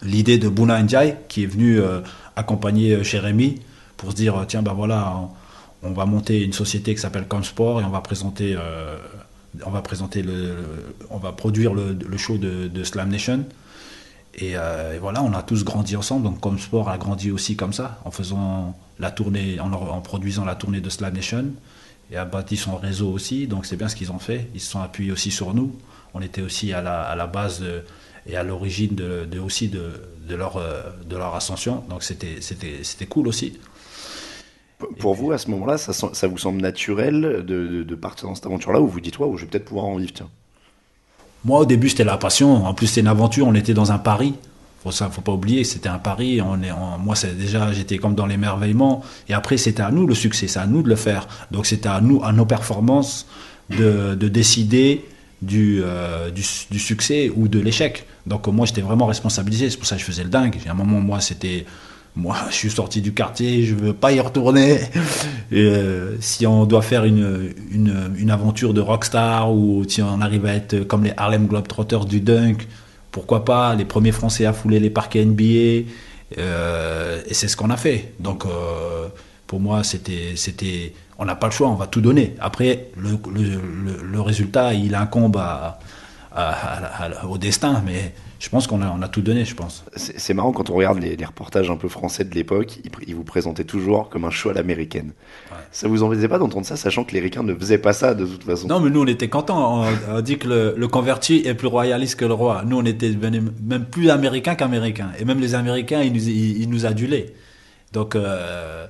[0.03, 2.01] l'idée de Buna Ndiaye qui est venu euh,
[2.35, 3.61] accompagner euh, Jérémy
[3.95, 5.29] pour se dire, euh, tiens, ben voilà, on,
[5.89, 8.97] on va monter une société qui s'appelle Comsport et on va présenter, euh,
[9.65, 10.57] on va présenter le,
[11.09, 13.45] on va produire le, show de, Slam Nation.
[14.35, 16.23] Et, euh, et voilà, on a tous grandi ensemble.
[16.25, 20.55] Donc, comme sport a grandi aussi comme ça, en faisant la tournée, en, produisant la
[20.55, 21.45] tournée de Slam Nation,
[22.11, 23.47] et a bâti son réseau aussi.
[23.47, 24.49] Donc, c'est bien ce qu'ils ont fait.
[24.53, 25.75] Ils se sont appuyés aussi sur nous.
[26.13, 27.83] On était aussi à la, base de-
[28.27, 28.95] et à l'origine
[29.43, 29.91] aussi de,
[30.27, 31.83] de leur, euh, de leur ascension.
[31.89, 33.57] Donc, c'était cool aussi.
[34.99, 38.45] Pour vous, à ce moment-là, ça, vous semble naturel de, de- de partir dans cette
[38.45, 40.29] aventure-là ou vous dites, ouais, je vais peut-être pouvoir en vivre, tiens.
[41.45, 42.65] Moi, au début, c'était la passion.
[42.65, 43.47] En plus, c'était une aventure.
[43.47, 44.35] On était dans un pari.
[44.83, 45.63] Faut ça, faut pas oublier.
[45.63, 46.41] C'était un pari.
[46.41, 49.03] On est, on- moi, c'est déjà, j'étais comme dans l'émerveillement.
[49.29, 50.47] Et après, c'était à nous le succès.
[50.47, 51.27] C'est à nous de le faire.
[51.51, 53.25] Donc, c'était à nous, à nos performances,
[53.71, 55.05] de, de décider
[55.41, 58.05] du, euh, du, du succès ou de l'échec.
[58.27, 59.69] Donc, moi, j'étais vraiment responsabilisé.
[59.71, 60.57] C'est pour ça que je faisais le dingue.
[60.67, 61.65] À un moment, moi, c'était
[62.17, 64.79] moi, je suis sorti du quartier, je veux pas y retourner.
[65.51, 70.19] Et, euh, si on doit faire une, une, une aventure de rockstar ou si on
[70.21, 72.67] arrive à être comme les Harlem Globetrotters du dunk,
[73.11, 75.85] pourquoi pas les premiers Français à fouler les parquets NBA.
[76.37, 78.13] euh, et c'est ce qu'on a fait.
[78.19, 79.07] Donc, euh,
[79.45, 82.35] pour moi, c'était, c'était, on n'a pas le choix, on va tout donner.
[82.39, 85.79] Après, le, le, le, résultat, il incombe à-
[86.35, 89.83] à- au destin, mais je pense qu'on a, on a tout donné, je pense.
[89.95, 93.23] C'est marrant quand on regarde les, les reportages un peu français de l'époque, ils, vous
[93.23, 95.13] présentaient toujours comme un show à l'américaine.
[95.71, 98.25] Ça vous embêtait pas d'entendre ça, sachant que les ricains ne faisaient pas ça de
[98.25, 99.83] toute façon Non, mais nous, on était contents.
[99.83, 102.63] On, on dit que le, le converti est plus royaliste que le roi.
[102.65, 105.09] Nous, on était même plus américains qu'américains.
[105.19, 107.33] Et même les Américains, ils nous, ils, ils nous adulaient.
[107.93, 108.85] Donc, euh,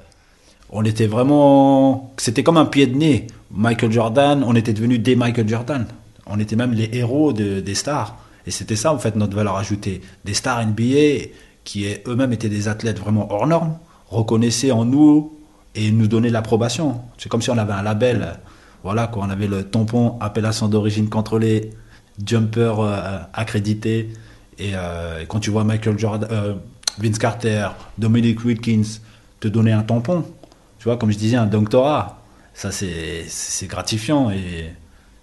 [0.69, 2.13] on était vraiment.
[2.17, 3.27] C'était comme un pied de nez.
[3.51, 5.85] Michael Jordan, on était devenus des Michael Jordan.
[6.25, 8.17] On était même les héros de- des stars.
[8.47, 10.01] Et c'était ça, en fait, notre valeur ajoutée.
[10.25, 11.27] Des stars NBA
[11.63, 15.37] qui eux-mêmes étaient des athlètes vraiment hors normes, reconnaissaient en nous
[15.75, 17.01] et nous donnaient l'approbation.
[17.17, 18.39] C'est comme si on avait un label.
[18.83, 19.25] Voilà, quoi.
[19.25, 21.71] On avait le tampon appellation d'origine contrôlée,
[22.25, 24.09] jumper euh, accrédité.
[24.57, 26.53] Et, euh, et quand tu vois Michael Jordan, euh,
[26.99, 28.99] Vince Carter, Dominic Wilkins
[29.39, 30.23] te donner un tampon,
[30.79, 32.21] tu vois, comme je disais, un doctorat,
[32.53, 34.71] ça c'est gratifiant et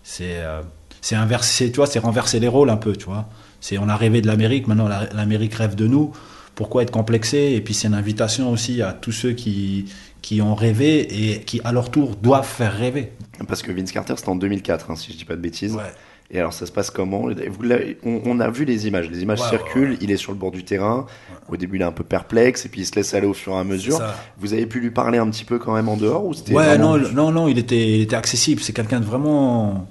[0.02, 0.62] c'est euh,
[1.04, 3.26] c'est inversé, tu vois, c'est renverser les rôles un peu, tu vois.
[3.60, 6.12] C'est on a rêvé de l'Amérique, maintenant la- l'Amérique rêve de nous.
[6.54, 7.52] Pourquoi être complexé?
[7.56, 9.84] Et puis c'est une invitation aussi à tous ceux qui
[10.22, 13.12] qui ont rêvé et qui à leur tour doivent faire rêver.
[13.46, 15.74] Parce que Vince Carter, c'était en 2004, hein, si je dis pas de bêtises.
[15.74, 15.82] Ouais.
[16.30, 17.26] Et alors, ça se passe comment?
[17.28, 17.68] Vous
[18.06, 19.10] on, on a vu les images.
[19.10, 19.90] Les images Ouais, circulent.
[19.90, 19.98] ouais.
[20.00, 21.04] Il est sur le bord du terrain.
[21.50, 22.64] Au début, il est un peu perplexe.
[22.64, 24.00] Et puis, il se laisse aller au fur et à mesure.
[24.38, 26.64] Vous avez pu lui parler un petit peu quand même en dehors ou c'était Ouais,
[26.64, 28.62] vraiment- non, non, non, il était, il était accessible.
[28.62, 29.86] C'est quelqu'un de vraiment.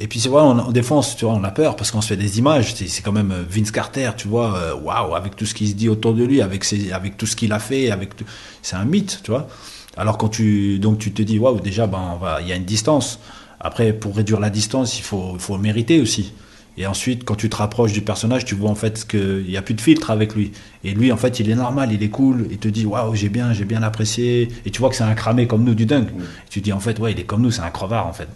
[0.00, 2.08] Et puis c'est vrai, on, on défense, tu vois, on a peur parce qu'on se
[2.08, 2.74] fait des images.
[2.74, 5.74] C'est quand même euh, Vince Carter, tu vois, euh, waouh, avec tout ce qui se
[5.74, 8.24] dit autour de lui, avec ses, avec tout ce qu'il a fait, avec tout-
[8.62, 9.48] c'est un mythe, tu vois.
[9.96, 12.56] Alors quand tu, donc tu te dis, waouh, déjà, ben, on va, il y a
[12.56, 13.18] une distance.
[13.60, 16.32] Après, pour réduire la distance, il faut, faut mériter aussi.
[16.76, 19.62] Et ensuite, quand tu te rapproches du personnage, tu vois en fait qu'il n'y a
[19.62, 20.52] plus de filtre avec lui.
[20.84, 22.46] Et lui, en fait, il est normal, il est cool.
[22.52, 24.48] Il te dit, waouh, j'ai bien, j'ai bien apprécié.
[24.64, 26.06] Et tu vois que c'est un cramé comme nous du dunk.
[26.10, 28.28] Et tu dis, en fait, ouais, il est comme nous, c'est un crevard, en fait.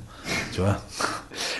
[0.53, 0.79] Tu vois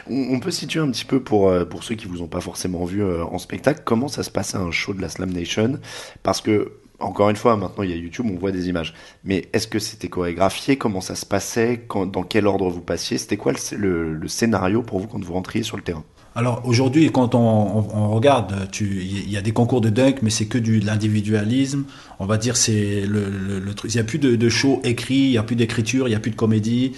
[0.09, 2.85] On, peut situer un petit peu pour, euh, pour ceux qui vous ont pas forcément
[2.85, 5.79] vu euh, en spectacle, comment ça se passait un show de la Slam Nation?
[6.23, 8.95] Parce que, encore une fois, maintenant il y a YouTube, on voit des images.
[9.25, 10.77] Mais est-ce que c'était chorégraphié?
[10.77, 11.87] Comment ça se passait?
[11.91, 13.19] Dans quel ordre vous passiez?
[13.19, 16.05] C'était quoi le, scénario pour vous quand vous rentriez sur le terrain?
[16.35, 20.57] Alors aujourd'hui, quand on, regarde, il y a des concours de dunk, mais c'est que
[20.57, 21.85] de l'individualisme.
[22.21, 23.93] On va dire c'est le truc.
[23.93, 26.17] Il n'y a plus de, de show écrit, il n'y a plus d'écriture, il n'y
[26.17, 26.93] a plus de comédie.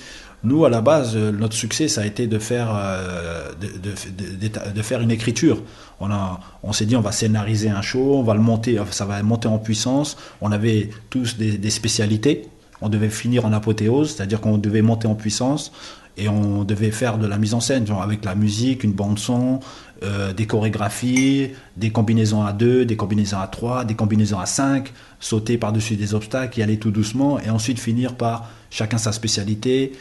[0.44, 4.82] Nous, à la base, euh, notre succès, ça a été de faire, euh, de, de-
[4.82, 5.62] faire une écriture.
[6.00, 9.06] On, a, on s'est dit, on va scénariser un show, on va le monter, ça
[9.06, 10.18] va monter en puissance.
[10.42, 12.48] On avait tous des, spécialités.
[12.82, 15.72] On devait finir en apothéose, c'est-à-dire qu'on devait monter en puissance
[16.16, 19.60] et on devait faire de la mise en scène, avec la musique, une bande son,
[20.02, 24.92] euh, des chorégraphies, des combinaisons à deux, des combinaisons à trois, des combinaisons à cinq,
[25.18, 29.92] sauter par-dessus des obstacles, y aller tout doucement, et ensuite finir par chacun sa spécialité.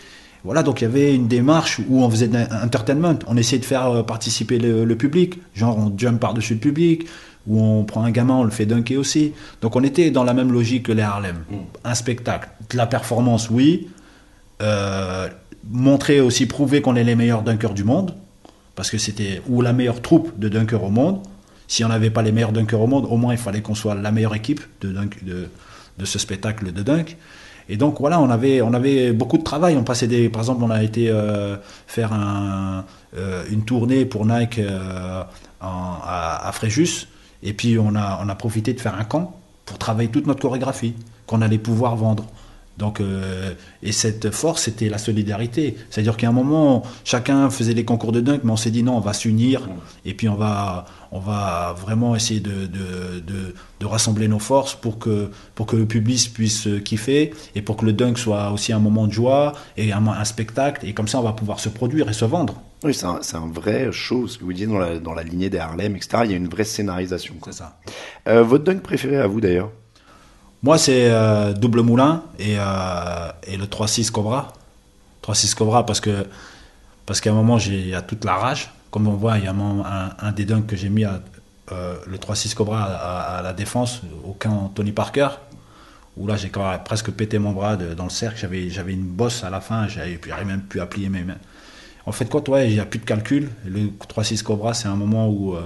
[0.44, 3.20] Voilà, donc il y avait une démarche où on faisait de l'entertainment.
[3.28, 5.40] On essayait de faire euh, participer le, le public.
[5.56, 7.08] Genre, on jump par-dessus le public,
[7.48, 9.34] ou on prend un gamin, on le fait dunker aussi.
[9.62, 11.38] Donc on était dans la même logique que les Harlem.
[11.84, 12.50] Un spectacle.
[12.70, 13.88] De la performance, oui.
[14.62, 15.30] Euh,
[15.70, 18.16] montrer aussi, prouver qu'on est les meilleurs dunkers du monde.
[18.76, 21.20] Parce que c'était, ou la meilleure troupe de dunkers au monde.
[21.68, 23.96] Si on n'avait pas les meilleurs dunkers au monde, au moins il fallait qu'on soit
[23.96, 25.48] la meilleure équipe de, dunk, de,
[25.98, 27.18] de ce spectacle de dunk.
[27.74, 29.76] Et donc voilà, on avait, beaucoup de travail.
[29.76, 31.58] On passait par exemple, on a été euh,
[31.88, 32.12] faire
[33.18, 35.24] euh, une tournée pour Nike euh,
[35.60, 37.08] à, Fréjus.
[37.42, 40.94] Et puis on a profité de faire un camp pour travailler toute notre chorégraphie
[41.26, 42.28] qu'on allait pouvoir vendre.
[42.78, 45.76] Donc, euh, et cette force, c'était la solidarité.
[45.90, 48.98] C'est-à-dire qu'à un moment, chacun faisait des concours de dunk, mais on s'est dit non,
[48.98, 49.70] on va s'unir
[50.06, 54.74] et puis on va, on va vraiment essayer de, de, de, de rassembler nos forces
[54.76, 58.74] pour que, pour que le public puisse kiffer et pour que le dunk soit aussi
[58.74, 60.86] un moment de joie et un, un spectacle.
[60.88, 62.62] Et comme ça, on va pouvoir se produire et se vendre.
[62.84, 65.50] Oui, c'est un, un vrai show, ce que vous dites dans la, dans la lignée
[65.50, 66.24] des Harlem, etc.
[66.26, 67.36] Il y a une vraie scénarisation.
[67.46, 67.78] C'est ça.
[68.28, 69.72] Euh, votre dunk préféré à vous d'ailleurs?
[70.64, 74.54] Moi, c'est euh, double moulin et, euh, le 3-6 Cobra.
[75.22, 76.26] 3-6 Cobra parce que
[77.06, 78.72] parce qu'à un moment, il y a toute la rage.
[78.90, 81.22] Comme on voit, il y a un, des dunks que j'ai mis à,
[81.74, 85.30] euh, le 3-6 Cobra à, la défense, au camp Tony Parker,
[86.16, 86.50] où là, j'ai
[86.86, 88.38] presque pété mon bras dans le cercle.
[88.40, 91.40] J'avais une bosse à la fin, j'avais même plus à plier mes mains.
[92.06, 94.96] En fait, quand ouais, il n'y a plus de calcul, le 3-6 Cobra, c'est un
[94.96, 95.58] moment où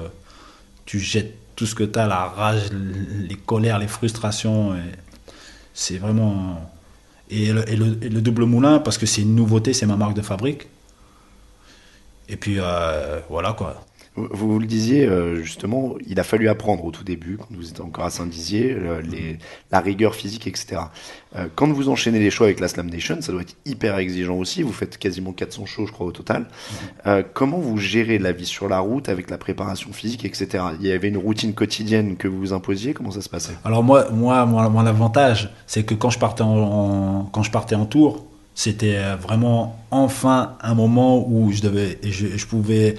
[0.86, 4.74] tu jettes tout ce que tu as, la rage, les colères, les frustrations.
[5.74, 6.72] C'est vraiment.
[7.30, 10.68] Et le double moulin, parce que c'est une nouveauté, c'est ma marque de fabrique.
[12.30, 13.86] Et puis euh, voilà quoi.
[14.32, 17.84] Vous, le disiez euh, justement, il a fallu apprendre au tout début, quand vous étiez
[17.84, 18.76] encore à Saint-Dizier,
[19.10, 19.38] les-
[19.72, 20.82] la rigueur physique, etc.
[21.36, 24.36] Euh, quand vous enchaînez les shows avec la Slam Nation, ça doit être hyper exigeant
[24.36, 24.64] aussi.
[24.64, 26.48] Vous faites quasiment 400 shows, je crois, au total.
[27.06, 30.64] Euh, comment vous gérez la vie sur la route avec la préparation physique, etc.
[30.82, 32.94] Il y avait une routine quotidienne que vous vous imposiez.
[32.94, 33.54] Comment ça se passait?
[33.66, 37.52] Alors moi, moi, moi, mon avantage, c'est que quand je partais en, en- quand je
[37.52, 38.26] partais en tour,
[38.56, 42.96] c'était vraiment enfin un moment où je devais, je pouvais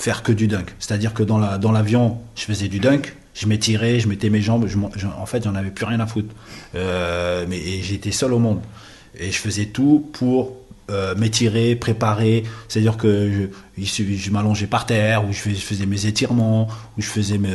[0.00, 0.74] faire que du dunk.
[0.78, 4.40] C'est-à-dire que dans la, dans l'avion, je faisais du dunk, je m'étirais, je mettais mes
[4.40, 4.66] jambes,
[5.20, 6.34] en fait, j'en avais plus rien à foutre.
[6.74, 8.60] Euh, mais j'étais seul au monde
[9.18, 10.56] et je faisais tout pour
[10.90, 12.44] euh, m'étirer, préparer.
[12.68, 13.30] C'est-à-dire que
[13.76, 13.84] je,
[14.16, 17.50] je m'allongeais par terre, ou je faisais, mes étirements, ou je faisais mes,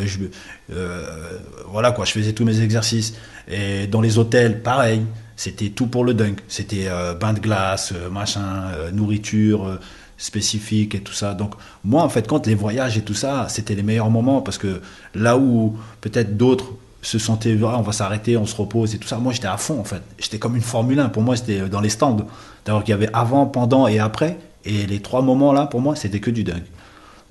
[0.71, 3.15] euh, voilà quoi, je faisais tous mes exercices.
[3.49, 5.01] Et dans les hôtels, pareil,
[5.35, 6.41] c'était tout pour le dunk.
[6.47, 9.79] C'était euh, bain de glace, euh, machin, nourriture
[10.15, 11.33] euh, spécifique et tout ça.
[11.33, 14.57] Donc moi, en fait, quand les voyages et tout ça, c'était les meilleurs moments parce
[14.57, 14.81] que
[15.13, 19.07] là où peut-être d'autres se sentaient, Ah, on va s'arrêter, on se repose et tout
[19.07, 19.17] ça.
[19.17, 20.01] Moi, j'étais à fond en fait.
[20.17, 21.09] J'étais comme une Formule 1.
[21.09, 22.17] Pour moi, c'était dans les stands.
[22.65, 24.37] D'ailleurs, qu'il y avait avant, pendant et après.
[24.65, 26.63] Et les trois moments là, pour moi, c'était que du dunk.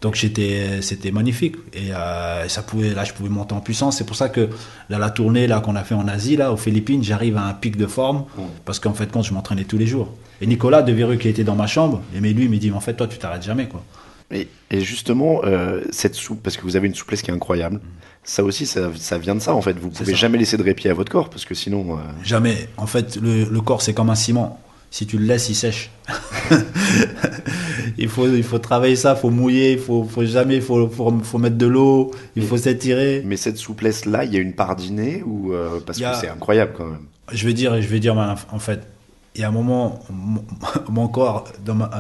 [0.05, 3.97] Donc j'étais, c'était magnifique et euh, ça pouvait, là je pouvais monter en puissance.
[3.97, 4.51] C'est pour ça que
[4.91, 7.55] là, la tournée là qu'on a fait en Asie là, aux Philippines, j'arrive à un
[7.55, 8.25] pic de forme
[8.67, 10.09] parce qu'en fait quand je m'entraînais tous les jours.
[10.43, 12.71] Et Nicolas de Viru qui était dans ma chambre, et mais lui il me dit
[12.71, 13.83] en fait toi tu t'arrêtes jamais quoi.
[14.31, 17.81] Et, et justement, euh, cette soupe, parce que vous avez une souplesse qui est incroyable,
[18.25, 19.77] ça aussi, ça, ça vient de ça en fait.
[19.79, 20.19] Vous pouvez ça.
[20.19, 21.97] jamais laisser de répit à votre corps parce que sinon.
[21.97, 22.69] euh, Jamais.
[22.77, 24.61] En fait le, le corps c'est comme un ciment.
[24.95, 25.91] Si tu le laisses, il sèche.
[27.99, 31.13] il faut, il faut travailler ça, faut mouiller, il faut, faut jamais, il faut, faut,
[31.21, 33.21] faut mettre de l'eau, il faut s'étirer.
[33.25, 36.19] Mais cette souplesse-là, il y a une part d'inné ou euh, parce Il a- que
[36.19, 37.01] c'est incroyable quand même?
[37.33, 38.17] je vais dire, je vais dire,
[38.53, 38.87] en fait,
[39.35, 40.45] il y a un moment, mon,
[40.89, 41.91] mon corps, dans ma,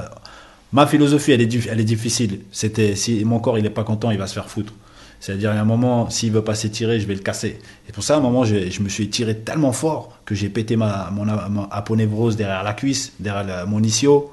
[0.72, 2.42] ma philosophie, elle est, elle est difficile.
[2.52, 4.72] C'était, si mon corps, il est pas content, il va se faire foutre.
[5.24, 7.58] C'est-à-dire, il y a un moment, s'il veut pas s'étirer, je vais le casser.
[7.88, 10.50] Et pour ça, à un moment, je, je me suis tiré tellement fort que j'ai
[10.50, 11.26] pété ma, mon,
[11.70, 14.30] aponevrose derrière la cuisse, derrière la- mon ischio.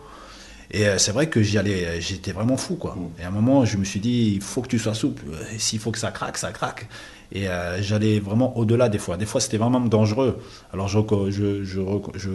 [0.69, 2.97] Et euh, c'est vrai que j'y allais, j'étais vraiment fou, quoi.
[3.21, 5.23] Et à un moment, je me suis dit, il faut que tu sois souple.
[5.55, 6.89] Et S'il faut que ça craque, ça craque.
[7.31, 9.15] Et euh, j'allais vraiment au-delà des fois.
[9.15, 10.39] Des fois, c'était vraiment dangereux.
[10.73, 10.99] Alors, je
[11.29, 11.79] je, je,
[12.15, 12.29] je,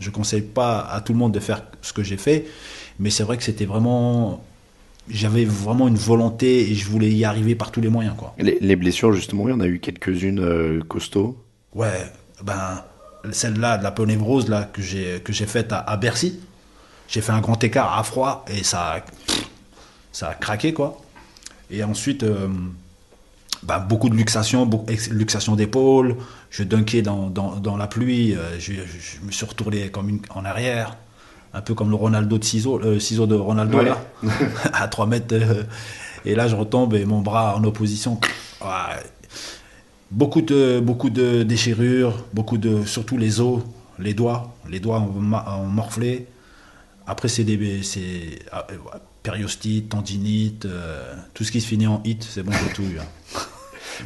[0.00, 2.46] je conseille pas à tout le monde de faire ce que j'ai fait,
[2.98, 4.42] mais c'est vrai que c'était vraiment,
[5.10, 8.34] j'avais vraiment une volonté et je voulais y arriver par tous les moyens, quoi.
[8.38, 11.36] Les, les blessures, justement, il y en a eu quelques-unes euh, costauds.
[11.74, 12.04] Ouais,
[12.42, 12.82] ben
[13.32, 16.38] celle-là de la ponévrose là que j'ai que j'ai faite à, à Bercy,
[17.08, 19.00] j'ai fait un grand écart à froid et ça a-
[20.12, 21.00] ça a craqué quoi.
[21.70, 22.48] Et ensuite euh,
[23.64, 26.16] ben, beaucoup de luxation, beaucoup, luxation d'épaule,
[26.50, 30.08] je dunkais dans, dans, dans la pluie, euh, je, je- je me suis retourné comme
[30.08, 30.96] une, en arrière,
[31.54, 33.84] un peu comme le Ronaldo de ciseaux, le ciseau de Ronaldo Ouais.
[33.84, 33.98] là,
[34.72, 35.34] à 3 mètres.
[35.34, 35.62] euh,
[36.24, 38.20] et là je retombe et mon bras en opposition.
[40.10, 43.60] Beaucoup de, beaucoup de déchirures, beaucoup de, surtout les os,
[43.98, 46.26] les doigts, les doigts ont, morflé.
[47.06, 48.76] Après, c'est des c'est ah, euh,
[49.22, 53.04] périostite, tendinite, euh, tout ce qui se finit en hit, c'est bon, j'ai tout hein.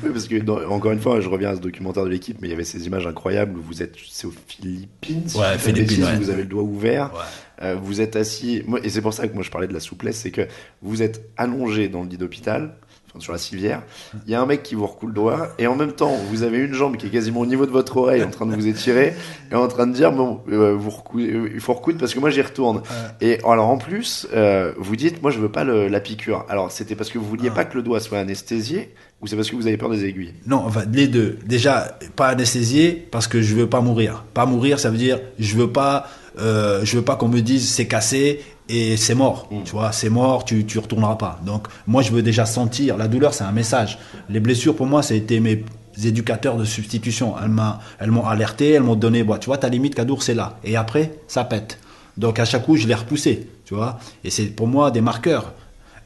[0.02, 2.48] Oui, parce que dans- encore une fois, je reviens à ce documentaire de l'équipe, mais
[2.48, 6.16] il y avait ces images incroyables où vous êtes, c'est aux Philippines, Ouais, Philippines, ouais.
[6.16, 7.20] vous avez le doigt ouvert, Ouais.
[7.66, 9.80] euh, vous êtes assis, moi, et c'est pour ça que moi je parlais de la
[9.80, 10.42] souplesse, c'est que
[10.82, 12.74] vous êtes allongé dans le lit d'hôpital,
[13.10, 13.82] enfin, sur la civière,
[14.26, 16.42] il y a un mec qui vous recoule le doigt, et en même temps, vous
[16.44, 18.66] avez une jambe qui est quasiment au niveau de votre oreille, en train de vous
[18.66, 19.14] étirer,
[19.50, 22.30] et en train de dire, bon, euh, vous euh, il faut recoudre parce que moi
[22.30, 22.82] j'y retourne.
[23.20, 26.46] Et alors en plus, euh, vous dites, moi je veux pas le- la piqûre.
[26.48, 27.56] Alors c'était parce que vous vouliez Ah.
[27.56, 30.34] pas que le doigt soit anesthésié, ou c'est parce que vous avez peur des aiguilles?
[30.46, 31.38] Non, enfin, les deux.
[31.46, 34.24] Déjà, pas anesthésié parce que je veux pas mourir.
[34.34, 36.08] Pas mourir, ça veut dire je veux pas,
[36.40, 39.48] euh, je veux pas qu'on me dise c'est cassé et c'est mort.
[39.52, 39.62] Mm.
[39.64, 41.40] Tu vois, c'est mort, tu tu retourneras pas.
[41.46, 43.98] Donc moi, je veux déjà sentir la douleur, c'est un message.
[44.28, 45.64] Les blessures pour moi, ça a été mes
[46.04, 47.34] éducateurs de substitution.
[48.00, 50.58] Elles m'ont alerté, elles m'ont donné, bah, tu vois, ta limite Kadour, c'est là.
[50.64, 51.78] Et après, ça pète.
[52.16, 54.00] Donc à chaque coup, je l'ai repoussé, tu vois.
[54.24, 55.52] Et c'est pour moi des marqueurs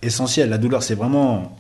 [0.03, 0.51] essentiels.
[0.51, 1.57] La douleur, c'est vraiment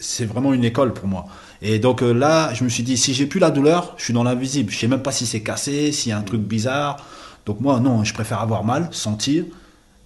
[0.00, 1.26] c'est vraiment une école pour moi.
[1.60, 4.12] Et donc euh, là, je me suis dit, si j'ai plus la douleur, je suis
[4.14, 4.70] dans l'invisible.
[4.70, 7.04] Je sais même pas si c'est cassé, s'il y a un truc bizarre.
[7.46, 9.44] Donc moi, non, je préfère avoir mal, sentir,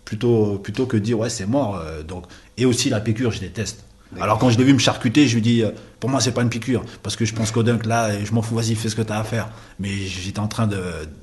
[0.05, 1.77] plutôt, plutôt que dire, ouais, c'est mort.
[1.77, 2.25] euh, donc.
[2.57, 3.85] Et aussi la piqûre, je déteste.
[4.21, 5.71] Alors quand je l'ai vu me charcuter, je lui dis, euh,
[6.07, 6.85] pour moi, c'est pas une piqûre.
[7.03, 9.13] Parce que je pense qu'au dunk, là, je m'en fous, vas-y, fais ce que tu
[9.13, 9.49] as à faire.
[9.81, 10.69] Mais j'étais en train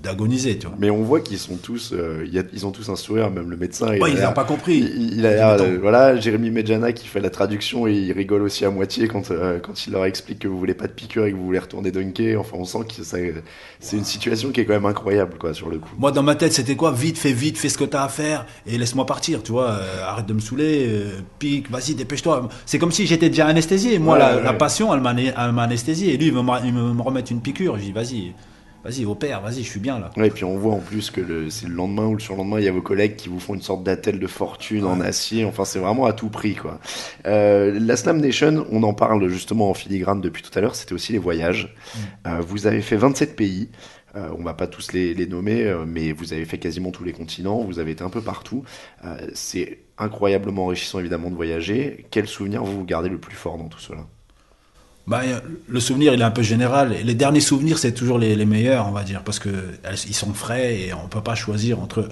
[0.04, 0.76] d'agoniser, tu vois.
[0.78, 3.32] Mais on voit qu'ils sont tous, euh, il y a- ils ont tous un sourire,
[3.32, 3.88] même le médecin.
[3.88, 4.80] Ouais, a il l'air- n'a pas compris.
[4.80, 8.65] Il, il a euh, voilà, Jérémy Medjana qui fait la traduction et il rigole aussi
[8.65, 11.32] à moitié quand, euh, quand il leur explique que vous voulez pas de piqûre et
[11.32, 12.38] que vous voulez retourner dunker.
[12.41, 13.04] Enfin, on sent que
[13.80, 15.91] c'est une situation qui est quand même incroyable, quoi, sur le coup.
[15.98, 16.91] Moi, dans ma tête, c'était quoi?
[16.91, 19.69] Vite, fais vite, fais ce que t'as à faire et laisse-moi partir, tu vois.
[19.72, 20.89] euh, arrête de me saouler,
[21.39, 22.50] pique, vas-y, dépêche-toi.
[22.65, 23.98] C'est comme si j'étais déjà anesthésié.
[24.00, 24.43] Moi, Ouais, la, ouais.
[24.43, 26.14] la passion, elle m'a elle m'a anesthésié.
[26.14, 27.78] Et lui, il me, il veut me remettre une piqûre.
[27.78, 28.34] Je dis, vas-y,
[28.84, 30.10] vas-y, opère, vas-y, je suis bien là.
[30.18, 32.60] Ouais, et puis on voit en plus que le, c'est le lendemain ou le surlendemain,
[32.60, 35.46] il y a vos collègues qui vous font une sorte d'attelle de fortune en acier.
[35.46, 36.80] Enfin, c'est vraiment à tout prix, quoi.
[37.26, 40.94] Euh, la Slam Nation, on en parle justement en filigrane depuis tout à l'heure, c'était
[40.94, 41.76] aussi les voyages.
[42.28, 43.70] Euh, vous avez fait 27 pays.
[44.16, 47.04] Euh, on va pas tous les, les nommer, euh, mais vous avez fait quasiment tous
[47.04, 48.64] les continents, vous avez été un peu partout.
[49.06, 52.06] Euh, c'est incroyablement enrichissant évidemment de voyager.
[52.12, 54.06] Quel souvenir vous vous gardez le plus fort dans tout cela?
[55.06, 55.22] Bah,
[55.68, 56.96] le souvenir, il est un peu général.
[57.04, 59.50] Les derniers souvenirs, c'est toujours les, les meilleurs, on va dire, parce que
[59.84, 62.08] elles- ils sont frais et on peut pas choisir entre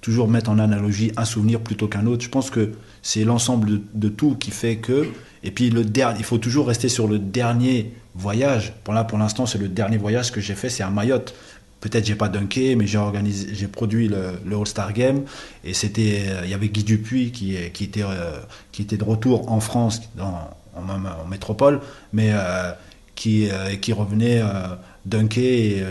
[0.00, 2.24] toujours mettre en analogie un souvenir plutôt qu'un autre.
[2.24, 2.72] Je pense que
[3.02, 5.08] c'est l'ensemble de, tout qui fait que.
[5.42, 8.72] Et puis le dernier, il faut toujours rester sur le dernier voyage.
[8.84, 11.34] Pour là, pour l'instant, c'est le dernier voyage que j'ai fait, c'est à Mayotte.
[11.80, 15.24] Peut-être j'ai pas dunké, mais j'ai organisé, j'ai produit le, le All-Star Game
[15.64, 18.38] et c'était, euh, il y avait Guy Dupuis qui, qui était, euh,
[18.72, 21.80] qui était de retour en France, dans, en, métropole,
[22.12, 22.72] mais euh,
[23.14, 25.84] qui, euh, qui revenait euh, dunker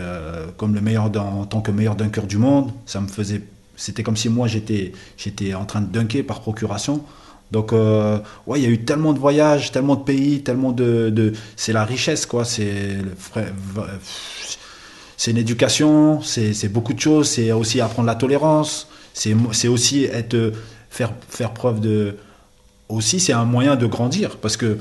[0.56, 2.70] comme le meilleur en tant que meilleur dunker du monde.
[2.86, 3.42] Ça me faisait,
[3.76, 4.92] c'était comme si moi j'étais,
[5.54, 7.02] en train de dunker par procuration.
[7.50, 11.32] Donc ouais, il y a eu tellement de voyages, tellement de pays, tellement de, de
[11.56, 12.44] c'est la richesse quoi.
[12.44, 12.98] C'est
[15.16, 20.52] c'est une éducation, c'est beaucoup de choses, c'est aussi apprendre la tolérance, c'est aussi être
[20.88, 22.16] faire faire preuve de
[22.90, 24.78] aussi c'est un moyen de grandir parce que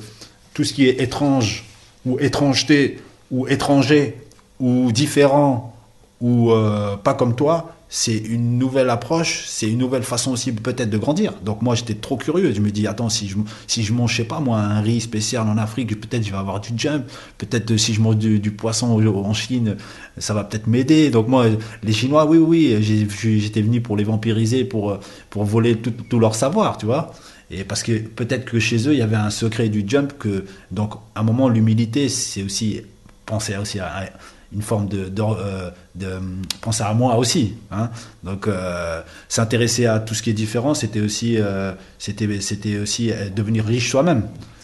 [0.53, 1.65] tout ce qui est étrange
[2.05, 2.99] ou étrangeté
[3.31, 4.17] ou étranger
[4.59, 5.75] ou différent
[6.21, 10.91] ou euh, pas comme toi, c'est une nouvelle approche, c'est une nouvelle façon aussi peut-être
[10.91, 11.33] de grandir.
[11.43, 14.17] Donc moi j'étais trop curieux, je me dis attends si je si je mange je
[14.17, 17.05] sais pas moi un riz spécial en Afrique, peut-être je vais avoir du jump,
[17.39, 19.75] peut-être si je mange du, poisson en Chine,
[20.19, 21.09] ça va peut-être m'aider.
[21.09, 21.45] Donc moi
[21.81, 24.99] les Chinois oui oui, j'étais venu pour les vampiriser pour
[25.31, 27.11] pour voler tout leur savoir, tu vois.
[27.51, 30.45] Et parce que peut-être que chez eux il y avait un secret du jump que
[30.71, 32.81] donc à un moment l'humilité c'est aussi
[33.25, 34.09] penser aussi à
[34.53, 36.19] une forme de, de, euh, de
[36.61, 37.53] penser à moi aussi.
[37.71, 37.89] Hein.
[38.23, 43.11] Donc euh, s'intéresser à tout ce qui est différent, c'était aussi, euh, c'était, c'était aussi
[43.35, 44.23] devenir riche soi-même.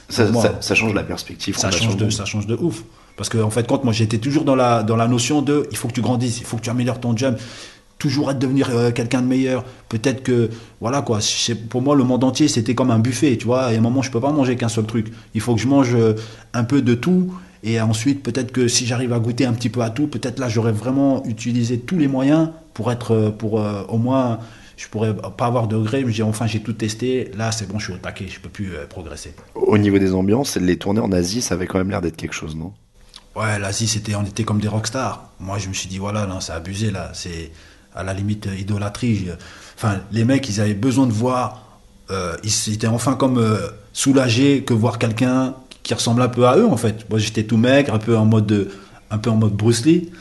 [0.10, 1.58] ça, change la perspective.
[1.58, 2.84] ça change de, ça change de ouf.
[3.16, 5.78] Parce que en fait, quand moi j'étais toujours dans la dans la notion de, il
[5.78, 7.40] faut que tu grandisses, il faut que tu améliores ton jump,
[7.98, 9.64] toujours être devenir euh, quelqu'un de meilleur.
[9.90, 10.50] Peut-être que
[10.82, 11.20] voilà quoi.
[11.70, 13.72] Pour moi, le monde entier c'était comme un buffet, tu vois.
[13.72, 15.12] Et à un moment, je peux pas manger qu'un seul truc.
[15.34, 16.14] Il faut que je mange euh,
[16.54, 17.34] un peu de tout.
[17.64, 20.50] Et ensuite, peut-être que si j'arrive à goûter un petit peu à tout, peut-être là,
[20.50, 24.40] j'aurais vraiment utilisé tous les moyens pour être, euh, pour euh, au moins,
[24.78, 26.02] je pourrais pas avoir de regret.
[26.02, 27.32] Je me dis, enfin, j'ai tout testé.
[27.36, 29.34] Là, c'est bon, je suis au taquet, je peux plus progresser.
[29.56, 32.36] Au niveau des ambiances, les tournées en Asie, ça avait quand même l'air d'être quelque
[32.36, 32.74] chose, non?
[33.36, 35.30] Ouais, l'Asie, c'était, on était comme des rockstars.
[35.40, 37.12] Moi, je me suis dit, voilà, non, c'est abusé, là.
[37.14, 37.52] C'est
[37.96, 39.28] à la limite euh, idolâtrie.
[39.76, 41.80] Enfin, les mecs, ils avaient besoin de voir.
[42.12, 43.58] euh, ils étaient enfin comme euh,
[43.94, 47.10] soulagés que voir quelqu'un qui ressemble un peu à eux, en fait.
[47.10, 48.70] Moi, j'étais tout maigre, un peu en mode, de-
[49.12, 50.12] un peu en mode Bruce Lee.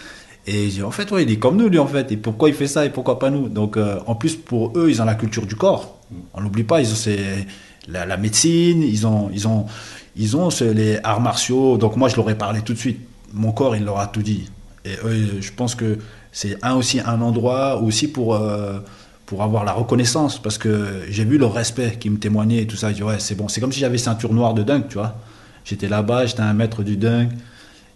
[0.47, 2.13] Et j'ai en fait, ouais, il est comme nous, lui, en fait.
[2.13, 3.49] Et pourquoi il fait ça et pourquoi pas nous?
[3.49, 5.99] Donc, en plus, pour eux, ils ont la culture du corps.
[6.35, 7.47] On n'oublie pas, ils ont c'est
[7.89, 9.65] la, médecine, ils ont, ils ont,
[10.17, 11.79] ils ont les arts martiaux.
[11.79, 13.01] Donc, moi, je leur ai parlé tout de suite.
[13.33, 14.51] Mon corps, il leur a tout dit.
[14.85, 14.97] Et
[15.41, 15.99] je pense que
[16.35, 18.35] c'est un aussi un endroit aussi pour.
[18.35, 18.81] Euh,
[19.27, 22.77] pour avoir la reconnaissance parce que j'ai vu le respect qui me témoignait et tout
[22.77, 22.91] ça.
[22.91, 23.49] Je dis, ouais, c'est bon.
[23.49, 25.17] C'est comme si j'avais ceinture noire de dunk, tu vois.
[25.65, 27.31] J'étais là-bas, j'étais un maître du dunk.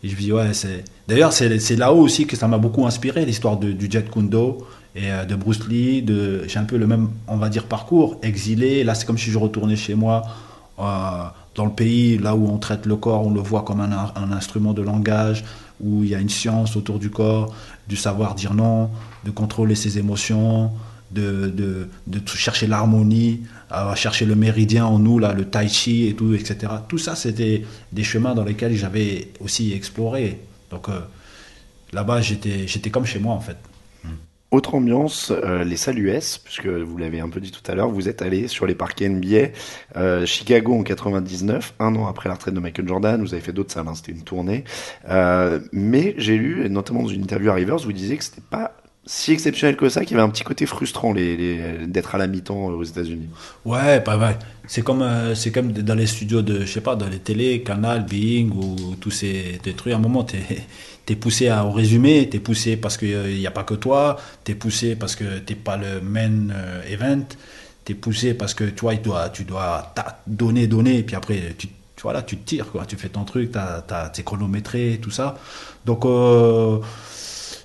[0.03, 0.85] Et je dis, ouais, c'est.
[1.07, 5.25] D'ailleurs, c'est là-haut aussi que ça m'a beaucoup inspiré, l'histoire du Jet Kundo et euh,
[5.25, 6.03] de Bruce Lee.
[6.03, 6.45] De...
[6.47, 8.85] J'ai un peu le même, on va dire, parcours, exilé.
[8.85, 10.23] Là, c'est comme si je retournais chez moi,
[10.79, 10.83] euh,
[11.55, 14.33] dans le pays, là où on traite le corps, on le voit comme un, un,
[14.33, 15.45] instrument de langage,
[15.81, 17.53] où il y a une science autour du corps,
[17.89, 18.91] du savoir dire non,
[19.25, 20.73] de contrôler ses émotions,
[21.11, 26.07] de, de, de chercher l'harmonie, à chercher le méridien en nous, là, le tai chi
[26.07, 26.73] et tout, etc.
[26.89, 30.41] Tout ça, c'était des chemins dans lesquels j'avais aussi exploré.
[30.71, 31.01] Donc euh,
[31.93, 33.57] là-bas, j'étais, j'étais comme chez moi, en fait.
[34.51, 37.91] Autre ambiance, euh, les salles US, puisque vous l'avez un peu dit tout à l'heure,
[37.91, 39.49] vous êtes allé sur les parquets NBA,
[39.97, 43.53] euh, Chicago en 99, un an après la retraite de Michael Jordan, vous avez fait
[43.53, 44.65] d'autres salles, hein, c'était une tournée.
[45.73, 48.73] mais j'ai lu, notamment dans une interview à Rivers, vous disiez que c'était pas
[49.09, 52.27] si exceptionnel que ça qu'il y avait un petit côté frustrant les, d'être à la
[52.27, 53.31] mi-temps euh, aux États-Unis.
[53.65, 54.39] Ouais, pas vrai.
[54.67, 57.63] C'est comme euh, c'est comme dans les studios de je sais pas dans les télés,
[57.63, 59.95] Canal, Bing ou tous ces trucs.
[59.95, 60.67] À un moment, t'es
[61.09, 64.55] es poussé à, au résumé, t'es poussé parce qu'il n'y a pas que toi, t'es
[64.55, 67.25] poussé parce que t'es pas le main euh, event,
[67.87, 69.95] t'es poussé parce que toi, tu dois tu dois
[70.27, 71.69] donner donner et puis après tu
[72.03, 75.39] voilà tu tires quoi, tu fais ton truc, t'as t'es chronométré tout ça.
[75.87, 76.05] Donc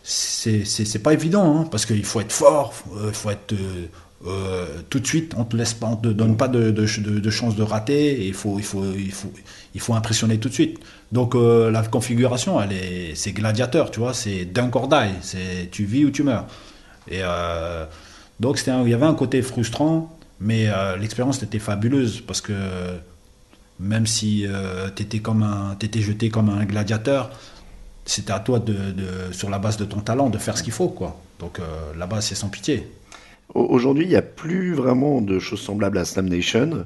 [0.04, 2.74] c'est pas évident, hein, parce qu'il faut être fort,
[3.08, 3.88] il faut être euh,
[4.28, 6.86] euh, tout de suite, on te laisse pas, on te donne pas de, de,
[7.20, 9.32] de, chance de rater, il faut, il, faut, il, faut,
[9.74, 10.80] il faut impressionner tout de suite.
[11.14, 15.86] Donc euh, la configuration, elle est, c'est gladiateur, tu vois, c'est d'un cordaille, c'est tu
[15.86, 16.48] vis ou tu meurs.
[17.10, 17.22] Et
[18.40, 22.54] donc il y avait un côté frustrant, mais l'expérience était fabuleuse parce que
[23.80, 24.46] même si
[24.96, 27.30] tu étais jeté comme un gladiateur,
[28.06, 28.74] c'était à toi, de,
[29.32, 30.90] sur la base de ton talent, de faire ce qu'il faut.
[30.90, 31.20] Quoi.
[31.40, 31.64] Donc euh,
[31.98, 32.88] là-bas, c'est sans pitié.
[33.54, 36.86] Aujourd'hui, il n'y a plus vraiment de choses semblables à Slam Nation.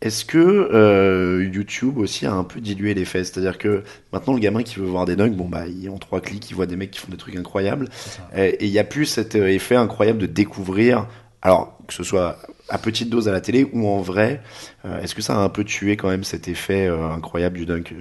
[0.00, 4.40] Est-ce que euh, YouTube aussi a un peu dilué les faits C'est-à-dire que maintenant, le
[4.40, 6.74] gamin qui veut voir des dunks, bon, bah, il, en trois clics, il voit des
[6.74, 7.88] mecs qui font des trucs incroyables.
[8.36, 11.06] Et il n'y a plus cet euh, effet incroyable de découvrir,
[11.40, 12.38] alors que ce soit
[12.72, 14.40] à petite dose à la télé ou en vrai
[14.86, 17.66] euh, Est-ce que ça a un peu tué quand même cet effet euh, incroyable du
[17.66, 17.94] dunk?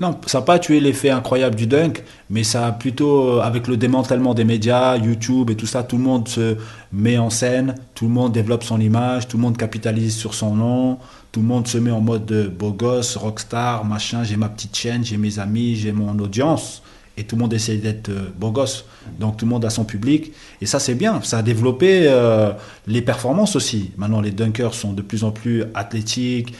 [0.00, 3.66] Non, ça n'a pas tué l'effet incroyable du dunk, mais ça a plutôt, euh, avec
[3.66, 6.56] le démantèlement des médias, YouTube et tout ça, tout le monde se
[6.92, 10.54] met en scène, tout le monde développe son image, tout le monde capitalise sur son
[10.54, 10.98] nom,
[11.32, 14.76] tout le monde se met en mode de beau gosse, rockstar, machin, j'ai ma petite
[14.76, 16.82] chaîne, j'ai mes amis, j'ai mon audience
[17.18, 18.84] et tout le monde essaie d'être euh, beau gosse.
[19.18, 20.32] Donc tout le monde a son public.
[20.60, 21.20] Et ça, c'est bien.
[21.22, 22.52] Ça a développé euh,
[22.86, 23.90] les performances aussi.
[23.96, 26.54] Maintenant, les dunkers sont de plus en plus athlétiques.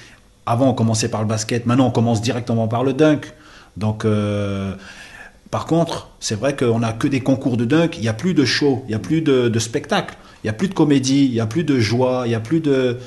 [0.46, 1.64] Avant, on commençait par le basket.
[1.64, 3.32] Maintenant, on commence directement par le dunk.
[3.76, 4.74] Donc, euh,
[5.52, 7.96] par contre, c'est vrai qu'on n'a que des concours de dunk.
[7.96, 8.82] Il n'y a plus de show.
[8.86, 10.16] Il n'y a plus de, spectacle.
[10.42, 11.26] Il n'y a plus de comédie.
[11.26, 12.22] Il n'y a plus de joie.
[12.24, 12.98] Il n'y a plus de.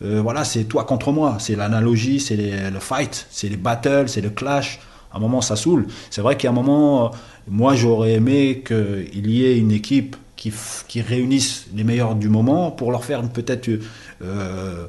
[0.00, 1.38] voilà, c'est toi contre moi.
[1.40, 4.78] C'est l'analogie, c'est le fight, c'est les battles, c'est le clash
[5.12, 5.86] à un moment, ça saoule.
[6.10, 7.08] C'est vrai qu'à un moment, euh,
[7.48, 10.52] moi, j'aurais aimé qu'il y ait une équipe qui,
[10.88, 13.68] qui, réunisse les meilleurs du moment pour leur faire peut-être
[14.22, 14.86] euh,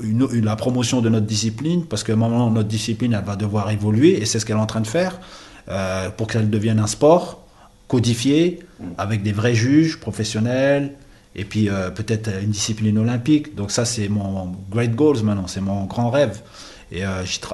[0.00, 3.70] une, la promotion de notre discipline, parce qu'à un moment, notre discipline, elle va devoir
[3.70, 5.20] évoluer, et c'est ce qu'elle est en train de faire,
[5.68, 7.44] euh, pour qu'elle devienne un sport
[7.86, 8.60] codifié,
[8.96, 10.94] avec des vrais juges professionnels,
[11.34, 13.54] et puis peut-être une discipline olympique.
[13.54, 16.42] Donc ça, c'est mon great goals maintenant, c'est mon grand rêve.
[16.92, 17.02] Et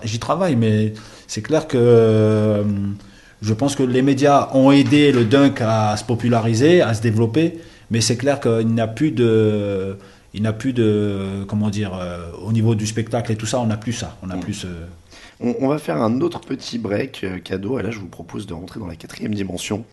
[0.04, 0.92] j'y travaille, mais
[1.26, 2.62] c'est clair que euh,
[3.42, 7.58] je pense que les médias ont aidé le dunk à se populariser, à se développer,
[7.90, 9.96] mais c'est clair qu'il n'y a plus de,
[10.32, 13.66] il n'a plus de, comment dire, euh, au niveau du spectacle et tout ça, on
[13.66, 14.40] n'a plus ça, on a mm.
[14.40, 14.66] plus.
[15.40, 18.46] On, on, va faire un autre petit break euh, cadeau, et là je vous propose
[18.46, 19.84] de rentrer dans la quatrième dimension.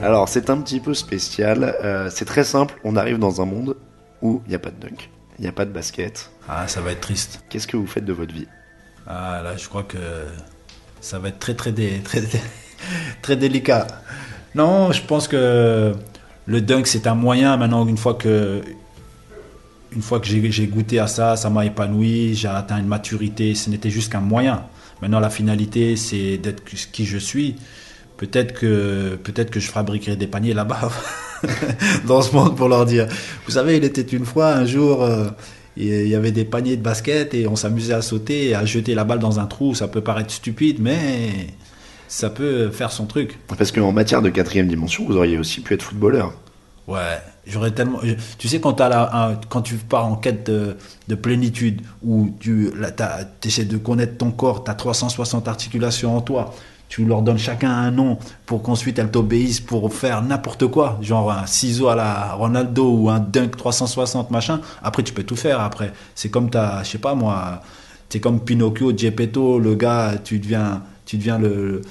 [0.00, 1.76] Alors, c'est un petit peu spécial.
[1.82, 2.78] Euh, c'est très simple.
[2.84, 3.76] On arrive dans un monde
[4.22, 6.30] où il n'y a pas de dunk, il n'y a pas de basket.
[6.48, 7.42] Ah, ça va être triste.
[7.48, 8.46] Qu'est-ce que vous faites de votre vie?
[9.08, 9.98] Ah, là, je crois que
[11.00, 12.22] ça va être très, très, très,
[13.22, 13.88] très délicat.
[14.54, 15.92] Non, je pense que
[16.46, 17.56] le dunk, c'est un moyen.
[17.56, 18.62] Maintenant, une fois que,
[19.90, 23.56] une fois que j'ai goûté à ça, ça m'a épanoui, j'ai atteint une maturité.
[23.56, 24.64] Ce n'était juste qu'un moyen.
[25.02, 27.56] Maintenant, la finalité, c'est d'être qui je suis.
[28.18, 30.90] Peut-être que, peut-être que je fabriquerai des paniers là-bas,
[32.06, 33.06] dans ce monde, pour leur dire.
[33.46, 35.28] Vous savez, il était une fois, un jour, euh,
[35.76, 38.96] il y avait des paniers de basket et on s'amusait à sauter et à jeter
[38.96, 39.74] la balle dans un trou.
[39.74, 41.30] Ça peut paraître stupide, mais
[42.08, 43.38] ça peut faire son truc.
[43.56, 46.34] Parce qu'en matière de quatrième dimension, vous auriez aussi pu être footballeur.
[46.88, 48.00] Ouais, j'aurais tellement.
[48.38, 52.72] Tu sais, quand, as la, quand tu pars en quête de, plénitude, où tu
[53.44, 56.54] essaies de connaître ton corps, tu as 360 articulations en toi,
[56.88, 61.30] tu leur donnes chacun un nom pour qu'ensuite elles t'obéissent pour faire n'importe quoi, genre
[61.30, 64.60] un ciseau à la Ronaldo ou un dunk 360 machin.
[64.82, 65.60] Après, tu peux tout faire.
[65.60, 67.62] Après, c'est comme ta, je sais pas moi,
[68.08, 71.40] c'est comme Pinocchio, Geppetto, le gars, tu deviens, tu deviens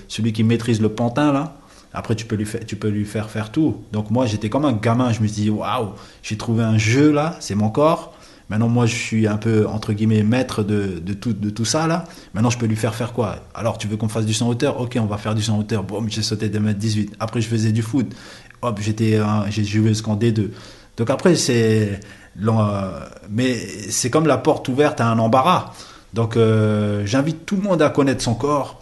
[0.07, 1.53] celui qui maîtrise le pantin là.
[1.93, 3.77] Après, tu peux lui faire, tu peux lui faire faire tout.
[3.91, 5.11] Donc moi, j'étais comme un gamin.
[5.13, 8.13] Je me dit, waouh, j'ai trouvé un jeu là, c'est mon corps.
[8.49, 12.05] Maintenant, moi, je suis un peu, entre guillemets, maître de, tout, ça, là.
[12.33, 13.39] Maintenant, je peux lui faire faire quoi?
[13.53, 14.79] Alors, tu veux qu'on fasse du son hauteur?
[14.79, 15.83] Ok, on va faire du son hauteur.
[15.83, 17.15] Bon, j'ai sauté de mètres 18.
[17.19, 18.07] Après, je faisais du foot.
[18.61, 19.19] Hop, j'étais,
[19.49, 20.49] j'ai joué ce D2.
[20.95, 21.99] Donc après, c'est...
[23.29, 23.55] mais
[23.89, 25.73] c'est comme la porte ouverte à un embarras.
[26.13, 28.81] Donc, euh, j'invite tout le monde à connaître son corps,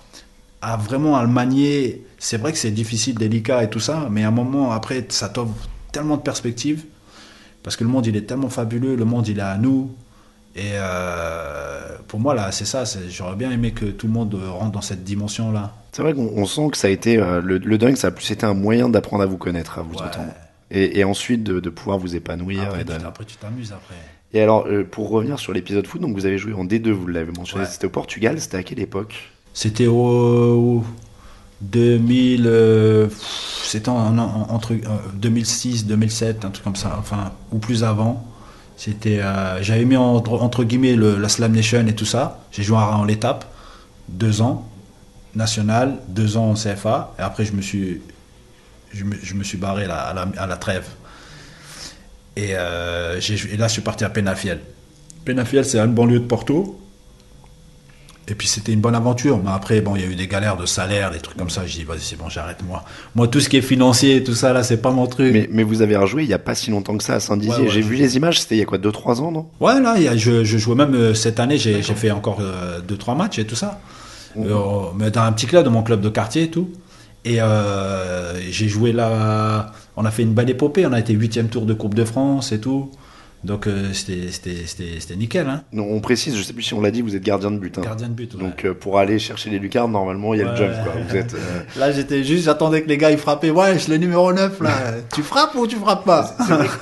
[0.62, 2.06] à vraiment à le manier.
[2.20, 5.28] C'est vrai que c'est difficile, délicat et tout ça, mais à un moment, après, ça
[5.28, 5.52] t'offre
[5.92, 6.86] tellement de perspectives
[7.66, 9.90] parce que le monde, il est tellement fabuleux, le monde, il est à nous.
[10.56, 12.84] Et euh, pour moi, là, c'est ça.
[13.10, 15.74] J'aurais bien aimé que tout le monde rentre dans cette dimension-là.
[15.92, 17.18] C'est vrai qu'on sent que ça a été.
[17.18, 19.82] Euh, le, le, dunk, ça a plus été un moyen d'apprendre à vous connaître, à
[19.82, 20.32] vous entendre.
[20.70, 22.70] Et, ensuite de, pouvoir vous épanouir.
[23.04, 23.96] Après, tu t'amuses après.
[24.34, 27.08] Et alors, euh, pour revenir sur l'épisode foot, donc vous avez joué en D2, vous
[27.08, 29.32] l'avez mentionné, c'était au Portugal, c'était à quelle époque?
[29.56, 30.84] C'était au,
[31.72, 33.08] 2000, euh,
[33.64, 34.74] c'était entre
[35.14, 38.26] 2006, euh, 2007, un truc comme ça, enfin, ou plus avant.
[38.78, 42.42] C'était, euh, j'avais mis entre, guillemets le, la Slam Nation et tout ça.
[42.52, 43.46] J'ai joué en l'étape,
[44.10, 44.70] deux ans,
[45.34, 48.02] national, deux ans en CFA, et après je me suis,
[48.94, 50.86] je me, suis barré à, la, trêve.
[52.36, 52.56] Et, et,
[53.58, 54.60] là, je suis parti à Penafiel.
[55.24, 56.80] Penafiel, c'est une banlieue de Porto.
[58.28, 59.40] Et puis c'était une bonne aventure.
[59.44, 61.66] Mais après, bon, il y a eu des galères de salaire, des trucs comme ça.
[61.66, 62.84] Je dis, vas-y, c'est bon, j'arrête moi.
[63.14, 65.32] Moi, tout ce qui est financier, tout ça, là, c'est pas mon truc.
[65.32, 67.70] Mais, mais vous avez rejoué il y a pas si longtemps que ça à Saint-Dizier.
[67.70, 69.48] j'ai vu les images, c'était il y a quoi, 2-3 ans, non?
[69.60, 72.42] Ouais, là, y a, je, je, jouais même euh, cette année, j'ai fait encore 2-3
[72.42, 73.80] euh, matchs et tout ça.
[74.36, 74.44] Mmh.
[74.44, 74.56] Euh,
[74.98, 76.70] mais dans un petit club, dans mon club de quartier et tout.
[77.24, 77.40] Et
[78.52, 79.72] j'ai joué là.
[79.98, 80.86] On a fait une belle épopée.
[80.86, 82.92] On a été 8 tour de Coupe de France et tout.
[83.46, 85.48] Donc euh, c'était nickel.
[85.48, 85.62] Hein.
[85.72, 87.78] Non, on précise, je sais plus si on l'a dit, vous êtes gardien de but.
[87.78, 87.82] Hein.
[87.84, 88.36] Gardien de but.
[88.36, 90.74] Donc euh, pour aller chercher les lucarnes, normalement il y a le jump.
[90.84, 90.94] Quoi.
[91.08, 93.52] Vous êtes, euh, Là j'étais juste, j'attendais que les gars ils frappaient.
[93.52, 94.72] Ouais, je le numéro 9 là.
[95.14, 96.36] tu frappes ou tu frappes pas?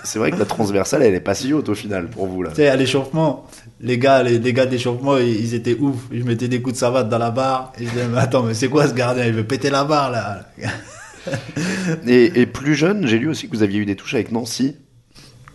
[0.05, 2.51] C'est vrai, que la transversale elle est pas si haute au final pour vous là.
[2.51, 3.45] Tu sais, à l'échauffement,
[3.81, 5.97] les gars, les, les gars d'échauffement ils, étaient ouf.
[6.13, 7.73] Je mettais des coups de savate dans la barre.
[7.77, 9.25] Et je disais, mais attends, mais c'est quoi ce gardien?
[9.25, 10.47] Il veut péter la barre là.
[12.07, 14.77] et, et plus jeune, j'ai lu aussi que vous aviez eu des touches avec Nancy.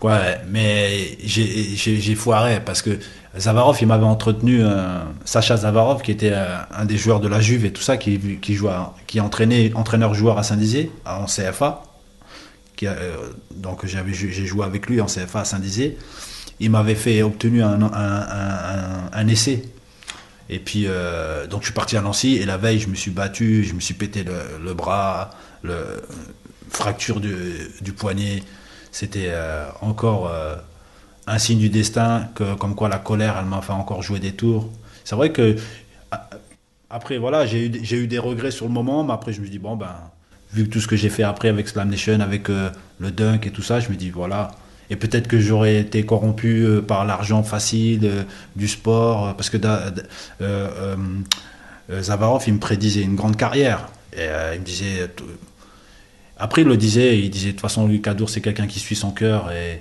[0.00, 2.98] Ouais, mais j'ai foiré parce que
[3.36, 7.40] Zavarov, il m'avait entretenu, euh, Sacha Zavarov, qui était euh, un des joueurs de la
[7.40, 8.72] Juve et tout ça, qui, qui, jouait,
[9.06, 11.82] qui entraînait entraîneur-joueur à Saint-Dizier, en CFA.
[12.84, 13.16] Euh,
[13.56, 15.98] donc j'ai joué avec lui en CFA à Saint-Dizier.
[16.60, 19.62] Il m'avait fait obtenu un, essai.
[20.48, 20.86] Et puis,
[21.50, 23.80] donc je suis parti à Nancy et la veille, je me suis battu, je me
[23.80, 25.30] suis pété le, bras,
[25.62, 26.02] le,
[26.70, 28.42] fracture du poignet
[28.98, 30.56] c'était euh, encore euh,
[31.28, 34.32] un signe du destin, que, comme quoi la colère, elle m'a fait encore jouer des
[34.32, 34.70] tours.
[35.04, 35.54] C'est vrai que,
[36.90, 39.76] après, voilà, j'ai eu, des regrets sur le moment, mais après, je me dis, bon,
[39.76, 39.94] ben,
[40.52, 43.52] vu tout ce que j'ai fait après avec Slam Nation, avec euh, le dunk et
[43.52, 44.50] tout ça, je me dis, voilà.
[44.90, 48.26] Et peut-être que j'aurais été corrompu par l'argent facile
[48.56, 49.58] du sport, parce que
[52.00, 53.90] Zavarov, il me prédisait une grande carrière.
[54.16, 55.08] Et il me disait,
[56.38, 58.96] après, il le disait, il disait de toute façon, Lucas Dour, c'est quelqu'un qui suit
[58.96, 59.50] son cœur.
[59.52, 59.80] Et,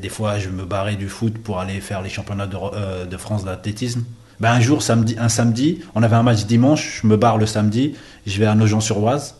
[0.00, 3.16] des fois, je me barrais du foot pour aller faire les championnats de, euh, de
[3.16, 4.04] France d'athlétisme.
[4.38, 7.46] Ben, un jour, samedi, un samedi, on avait un match dimanche, je me barre le
[7.46, 7.94] samedi,
[8.26, 9.34] je vais à Nogent-sur-Oise.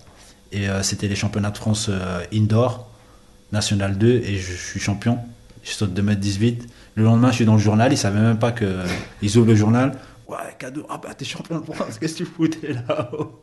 [0.53, 2.91] Et euh, c'était les championnats de France euh, indoor,
[3.53, 5.19] National 2, et je, suis champion.
[5.63, 6.67] Je saute de mètre 18.
[6.97, 9.55] Le lendemain, je suis dans le journal, ils ne savaient même pas qu'ils ouvrent le
[9.55, 9.97] journal.
[10.31, 10.87] Ouais, cadeau.
[10.89, 13.41] Ah bah t'es champion de France, qu'est-ce que tu foutais là-haut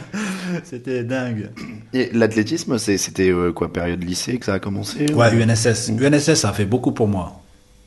[0.64, 1.50] C'était dingue.
[1.92, 5.90] Et l'athlétisme, c'était euh, quoi, période lycée que ça a commencé Ouais, UNSS.
[5.90, 7.42] UNSS, ça a fait beaucoup pour moi.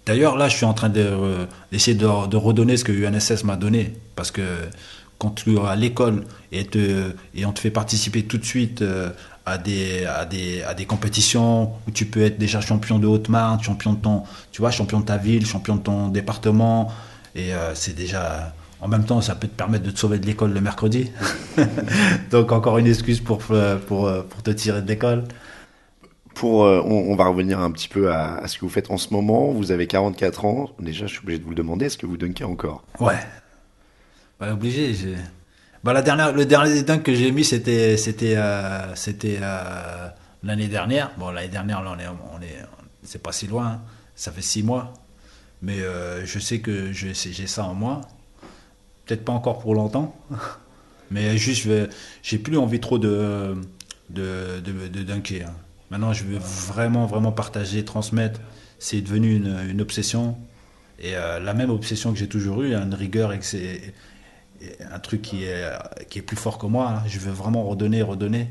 [0.06, 3.94] D'ailleurs, là, je suis en train d'essayer de, de, redonner ce que UNSS m'a donné.
[4.16, 4.44] Parce que
[5.18, 6.68] quand tu es à l'école et,
[7.34, 9.10] et on te fait participer tout de suite euh,
[9.48, 13.60] à des, à des, à des compétitions où tu peux être déjà champion de Haute-Marne,
[13.64, 14.22] champion de ton,
[14.52, 16.92] tu vois, champion de ta ville, champion de ton département,
[17.36, 18.54] et euh, c'est déjà.
[18.82, 21.12] En même temps, ça peut te permettre de te sauver de l'école le mercredi.
[22.32, 25.24] Donc, encore une excuse pour, euh, pour, euh, pour te tirer de l'école.
[26.36, 28.92] Pour, euh, on, on va revenir un petit peu à, à ce que vous faites
[28.92, 29.52] en ce moment.
[29.52, 30.70] Vous avez 44 ans.
[30.80, 31.86] Déjà, je suis obligé de vous le demander.
[31.86, 32.84] Est-ce que vous dunkez encore?
[33.00, 33.18] Ouais.
[34.40, 34.94] Bah, obligé.
[35.84, 40.10] Bah, la dernière, le dernier dunk que j'ai mis, c'était, c'était, euh, c'était euh,
[40.44, 41.12] l'année dernière.
[41.18, 42.08] Bon, l'année dernière, là, on est,
[42.38, 42.60] on est,
[43.04, 43.66] c'est pas si loin.
[43.68, 43.82] hein.
[44.16, 44.94] Ça fait six mois.
[45.62, 48.02] Mais euh, je sais que j'ai ça en moi.
[49.06, 50.16] Peut-être pas encore pour longtemps.
[51.12, 51.68] Mais juste,
[52.24, 53.56] j'ai plus envie trop de,
[54.10, 55.48] de, de, dunker.
[55.48, 55.54] hein.
[55.92, 58.40] Maintenant, je veux vraiment, vraiment partager, transmettre.
[58.80, 60.38] C'est devenu une, obsession.
[61.00, 63.94] Et euh, la même obsession que j'ai toujours eue, une rigueur et c'est
[64.90, 65.70] un truc qui est,
[66.10, 66.90] qui est plus fort que moi.
[66.90, 67.04] hein.
[67.08, 68.50] Je veux vraiment redonner, redonner.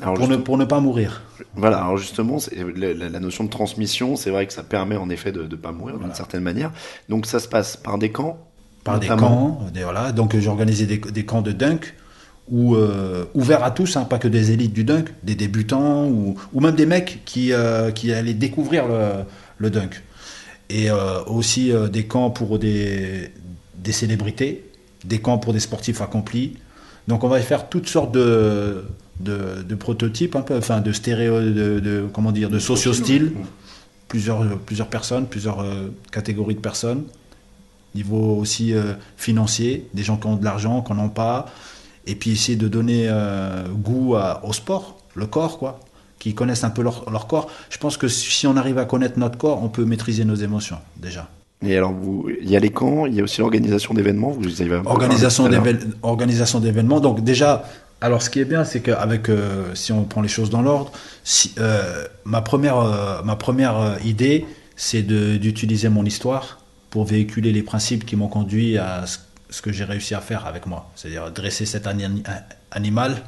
[0.00, 1.22] Alors, Pour ne, juste- pour ne pas mourir.
[1.54, 2.38] Voilà, alors justement,
[2.76, 5.72] la, la- notion de transmission, c'est vrai que ça permet en effet de ne pas
[5.72, 6.72] mourir d'une certaine manière.
[7.08, 8.38] Donc ça se passe par des camps
[8.82, 9.60] Par des camps.
[9.72, 10.12] Des, voilà.
[10.12, 11.94] Donc j'ai organisé des, des camps de dunk
[12.50, 16.34] où, euh, ouverts à tous, hein, pas que des élites du dunk, des débutants ou,
[16.52, 19.24] ou même des mecs qui, euh, qui allaient découvrir le,
[19.58, 20.02] le dunk.
[20.70, 23.30] Et euh, aussi euh, des camps pour des,
[23.76, 24.64] des célébrités,
[25.04, 26.56] des camps pour des sportifs accomplis.
[27.08, 28.84] Donc on va faire toutes sortes de,
[29.20, 33.32] de, de prototypes, un peu, enfin de stéréo, de, de- comment dire, de socio-style.
[34.08, 37.04] Plusieurs, plusieurs personnes, plusieurs euh, catégories de personnes
[37.94, 41.46] niveau aussi euh, financier, des gens qui ont de l'argent, qui n'en ont pas,
[42.08, 45.78] et puis essayer de donner euh, goût à- au sport, le corps, quoi,
[46.18, 47.48] qui connaissent un peu leur, leur corps.
[47.70, 50.78] Je pense que si on arrive à connaître notre corps, on peut maîtriser nos émotions,
[50.96, 51.28] déjà.
[51.62, 54.30] Et alors, vous, il y a les camps, il y a aussi l'organisation d'événements.
[54.30, 54.76] Vous avez
[56.02, 57.00] Organisation d'événements.
[57.00, 57.64] Donc déjà,
[58.00, 60.92] alors ce qui est bien, c'est qu'avec, euh, si on prend les choses dans l'ordre,
[61.22, 64.44] si, euh, ma première, euh, ma première euh, idée,
[64.76, 69.72] c'est d'utiliser mon histoire pour véhiculer les principes qui m'ont conduit à ce, ce que
[69.72, 70.90] j'ai réussi à faire avec moi.
[70.96, 72.22] C'est-à-dire dresser cet ani-
[72.72, 73.22] animal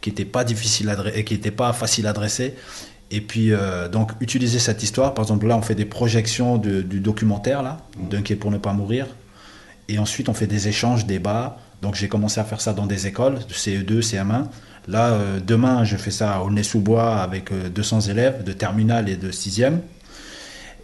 [0.00, 2.54] qui n'était pas difficile à dre- et qui n'était pas facile à dresser.
[3.14, 5.12] Et puis, euh, donc, utiliser cette histoire.
[5.12, 7.76] Par exemple, là, on fait des projections de- du documentaire, là,
[8.10, 9.06] Dunker pour ne pas mourir.
[9.88, 11.58] Et ensuite, on fait des échanges, débats.
[11.82, 14.48] Donc, j'ai commencé à faire ça dans des écoles, de CE2, CM1.
[14.88, 19.16] Là, euh, demain, je fais ça au Nez-sous-Bois avec euh, 200 élèves de terminale et
[19.16, 19.80] de 6e.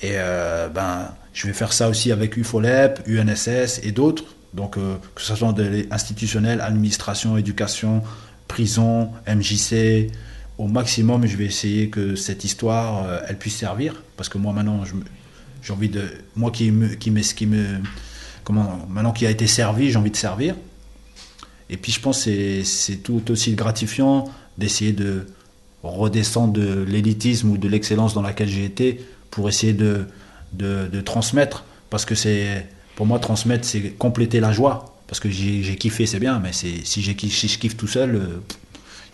[0.02, 4.24] Et euh, ben, je vais faire ça aussi avec UFOLEP, UNSS et d'autres.
[4.52, 8.02] Donc, euh, que ce soit de institutionnel, administration, éducation,
[8.48, 10.10] prison, MJC,
[10.58, 14.02] au maximum, je vais essayer que cette histoire, euh, elle puisse servir.
[14.16, 14.82] Parce que moi, maintenant,
[15.62, 16.02] j'ai envie de.
[16.36, 16.88] Moi qui me.
[16.88, 17.64] Qui me, qui me
[18.44, 20.54] comment, maintenant qui a été servi, j'ai envie de servir.
[21.70, 24.24] Et puis, je pense que c'est- tout aussi gratifiant
[24.56, 25.26] d'essayer de
[25.82, 29.00] redescendre de l'élitisme ou de l'excellence dans laquelle j'ai été
[29.30, 30.06] pour essayer de,
[30.54, 31.64] de, de transmettre.
[31.90, 32.66] Parce que c'est.
[32.96, 34.96] Pour moi, transmettre, c'est compléter la joie.
[35.06, 38.40] Parce que j'ai kiffé, c'est bien, mais si, si je kiffe tout seul, euh,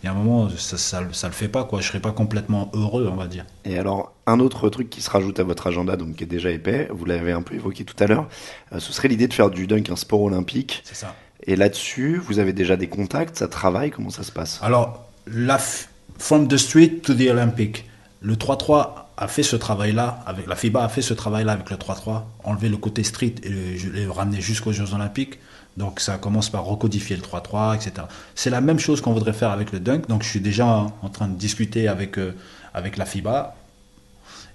[0.04, 1.80] il y a un moment, ça, ça, ça le fait pas, quoi.
[1.80, 3.46] Je serai pas complètement heureux, on va dire.
[3.64, 6.50] Et alors, un autre truc qui se rajoute à votre agenda, donc qui est déjà
[6.50, 8.28] épais, vous l'avez un peu évoqué tout à l'heure,
[8.74, 10.82] euh, ce serait l'idée de faire du dunk un sport olympique.
[10.84, 11.14] C'est ça.
[11.46, 14.60] Et là-dessus, vous avez déjà des contacts, ça travaille, comment ça se passe?
[14.62, 15.86] Alors, la f-
[16.18, 17.86] From the Street to the Olympic,
[18.20, 21.76] le 3-3 a fait ce travail-là, avec la FIBA a fait ce travail-là avec le
[21.76, 25.38] 3-3, enlever le côté street et le, ramener jusqu'aux Jeux Olympiques.
[25.76, 28.06] Donc ça commence par recodifier le 3-3, etc.
[28.34, 30.08] C'est la même chose qu'on voudrait faire avec le dunk.
[30.08, 32.34] Donc je suis déjà en train de discuter avec, euh,
[32.74, 33.56] avec la FIBA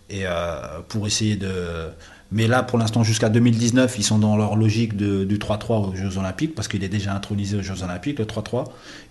[0.09, 1.89] et euh, pour essayer de.
[2.31, 6.17] Mais là, pour l'instant, jusqu'à 2019, ils sont dans leur logique du 3-3 aux Jeux
[6.19, 8.65] Olympiques, parce qu'il est déjà intronisé aux Jeux Olympiques, le 3-3.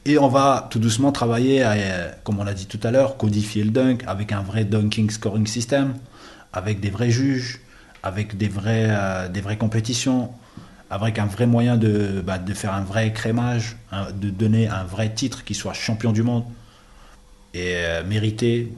[0.05, 3.17] Et on va tout doucement travailler à, euh, comme on l'a dit tout à l'heure,
[3.17, 5.95] codifier le dunk avec un vrai dunking scoring system,
[6.53, 7.61] avec des vrais juges,
[8.05, 10.31] avec des, vrais, euh, vraies compétitions,
[10.89, 13.77] avec un vrai moyen de, bah, faire un vrai crémage,
[14.15, 16.45] de donner un vrai titre qui soit champion du monde
[17.53, 18.73] et euh, mérité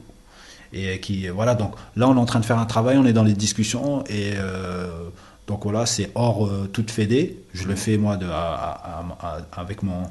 [0.73, 3.13] et qui voilà donc là on est en train de faire un travail on est
[3.13, 4.87] dans les discussions et euh,
[5.47, 7.43] donc voilà c'est hors euh, toute fédé.
[7.53, 10.03] Je le fais moi de, à- à- à- avec mon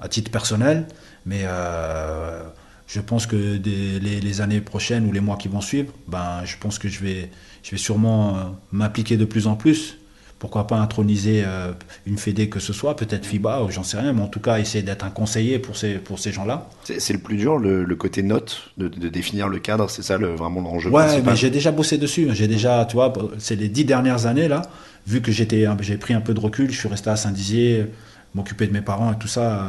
[0.00, 0.86] à titre personnel.
[1.26, 2.42] Mais euh,
[2.88, 6.40] je pense que des- les, les années prochaines ou les mois qui vont suivre ben
[6.44, 7.30] je pense que je vais
[7.62, 9.98] je vais sûrement m'impliquer de plus en plus
[10.40, 11.70] pourquoi pas introniser euh,
[12.06, 14.58] une fédé que ce soit peut-être FIBA ou j'en sais rien mais en tout cas
[14.58, 17.84] essayer d'être un conseiller pour ces pour ces gens là C'est le plus dur, le,
[17.84, 21.32] le côté note, de, de définir le cadre, c'est ça le, vraiment l'enjeu Ouais, principal.
[21.34, 22.26] mais j'ai déjà bossé dessus.
[22.32, 24.62] J'ai déjà, tu vois, c'est les dix dernières années là.
[25.06, 27.86] Vu que j'étais, j'ai pris un peu de recul, je suis resté à Saint-Dizier,
[28.34, 29.64] m'occuper de mes parents et tout ça.
[29.64, 29.68] euh,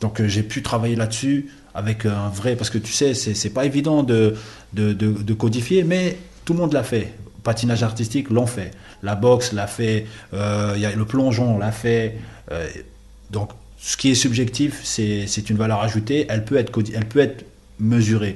[0.00, 3.34] Donc euh, j'ai pu travailler là-dessus avec euh, un vrai, parce que tu sais, c'est
[3.34, 4.34] c'est pas évident de,
[4.72, 7.12] de, de, de codifier, mais tout le monde l'a fait.
[7.48, 8.70] Patinage artistique l'ont fait,
[9.02, 9.98] la boxe l'a fait,
[10.34, 12.06] euh, y a le plongeon l'a fait.
[12.52, 12.66] euh,
[13.30, 16.26] donc ce qui est subjectif, c'est une valeur ajoutée.
[16.28, 17.40] Elle peut être, elle peut être
[17.78, 18.34] mesurée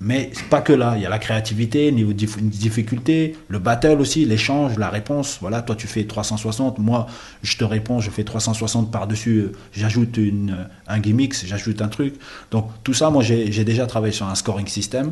[0.00, 3.98] Mais pas que là, il y a la créativité, niveau de dif- difficulté, le battle
[4.04, 5.38] aussi, l'échange, la réponse.
[5.40, 7.06] Voilà, toi tu fais 360, moi
[7.42, 12.14] je te réponds, je fais 360 par-dessus, j'ajoute une, un gimmick, j'ajoute un truc.
[12.52, 15.06] Donc tout ça, moi j'ai déjà travaillé sur un scoring system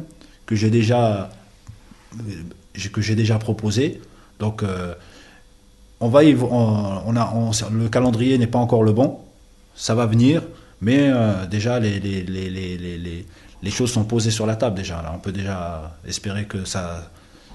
[0.47, 1.31] que j'ai déjà,
[2.21, 2.21] euh,
[2.93, 4.01] que j'ai déjà proposé.
[4.39, 4.95] Donc euh,
[6.01, 6.49] on va y, on,
[7.07, 9.19] on a, on- le calendrier n'est pas encore le bon,
[9.75, 10.43] ça va venir,
[10.81, 13.27] mais euh, déjà les, les, les, les, les, les-
[13.63, 14.97] les choses sont posées sur la table déjà.
[15.03, 17.11] Là, on peut déjà espérer que ça,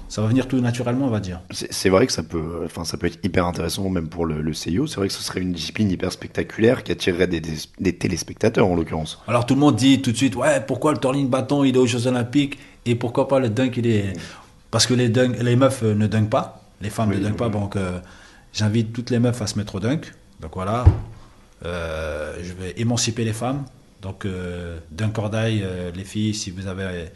[0.10, 1.40] ça va venir tout naturellement, on va dire.
[1.52, 4.54] C'est vrai que ça peut, enfin, ça peut être hyper intéressant même pour le, le
[4.54, 4.88] CIO.
[4.88, 8.66] C'est vrai que ce serait une discipline hyper spectaculaire qui attirerait des, des, des téléspectateurs
[8.68, 9.20] en l'occurrence.
[9.28, 11.80] Alors tout le monde dit tout de suite, ouais, pourquoi le twirling bâton il est
[11.80, 12.58] aux Jeux Olympiques
[12.88, 14.14] et pourquoi pas le dunk il est.
[14.72, 17.38] Parce que les, dunk, les meufs euh, ne dunkent pas, les femmes Oui, ne dunkent
[17.38, 18.00] pas, donc euh,
[18.54, 20.14] j'invite toutes les meufs à se mettre au dunk.
[20.40, 20.86] Donc voilà,
[21.64, 23.66] Euh, je vais émanciper les femmes.
[24.02, 27.10] Donc euh, dunk cordaille, euh, les filles, si vous avez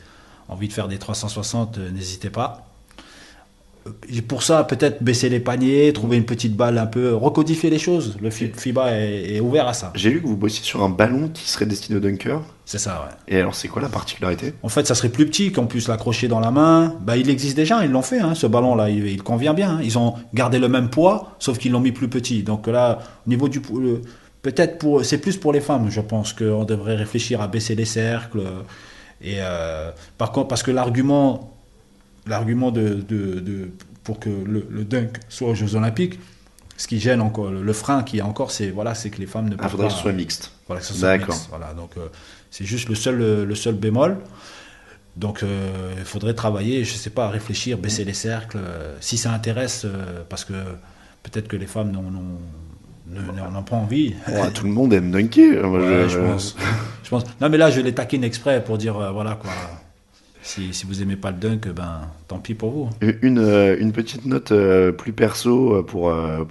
[0.47, 2.67] envie de faire des 360, euh, n'hésitez pas.
[4.27, 8.17] Pour ça, peut-être baisser les paniers, trouver une petite balle un peu, recodifier les choses.
[8.19, 9.91] Le Fi- FIBA est, est ouvert à ça.
[9.93, 12.41] J'ai lu que vous bossiez sur un ballon qui serait destiné au dunker.
[12.65, 13.35] C'est ça, ouais.
[13.35, 14.55] Et alors, c'est quoi la particularité?
[14.63, 16.95] En fait, ça serait plus petit, qu'on puisse l'accrocher dans la main.
[17.01, 19.73] Bah, il existe déjà, ils l'ont fait, hein, ce ballon-là, il, il convient bien.
[19.77, 19.79] hein.
[19.83, 22.41] Ils ont gardé le même poids, sauf qu'ils l'ont mis plus petit.
[22.41, 23.61] Donc là, au niveau du
[24.41, 25.91] peut-être pour, c'est plus pour les femmes.
[25.91, 28.41] Je pense qu'on devrait réfléchir à baisser les cercles.
[29.21, 31.54] Et euh, par contre, parce que l'argument,
[32.27, 33.69] l'argument de, de- de-
[34.03, 36.19] pour que le, le dunk soit aux Jeux Olympiques,
[36.77, 39.25] ce qui gêne encore, le, le frein qui est encore, c'est voilà, c'est que les
[39.27, 39.91] femmes ne Ah, peuvent faudrait pas.
[39.91, 40.51] que ce soit mixte.
[40.67, 41.47] Voilà, que ça soit mixte.
[41.49, 42.07] Voilà, donc euh,
[42.51, 44.17] c'est juste le seul, le seul bémol.
[45.15, 49.31] Donc euh, il faudrait travailler, je sais pas, réfléchir, baisser les cercles, euh, si ça
[49.31, 50.53] intéresse, euh, parce que
[51.23, 52.11] peut-être que les femmes n'ont
[53.07, 54.13] ne- n'en ont pas envie.
[54.27, 55.65] Ouais, tout le monde aime dunker.
[55.67, 56.55] Moi, Ouais, je, je, pense.
[57.03, 57.23] je pense.
[57.39, 59.51] Non mais là je les taquine exprès pour dire euh, voilà quoi.
[60.47, 62.89] Si, si vous aimez pas le dunk, ben tant pis pour vous.
[63.23, 66.09] Une, euh, une petite note euh, plus perso euh, pour.
[66.11, 66.43] euh,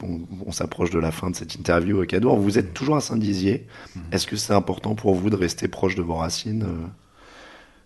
[0.44, 2.36] on s'approche de la fin de cette interview au Cadour.
[2.36, 3.66] Vous êtes toujours à Saint-Dizier.
[3.94, 4.02] Mhm.
[4.10, 6.86] Est-ce que c'est important pour vous de rester proche de vos racines euh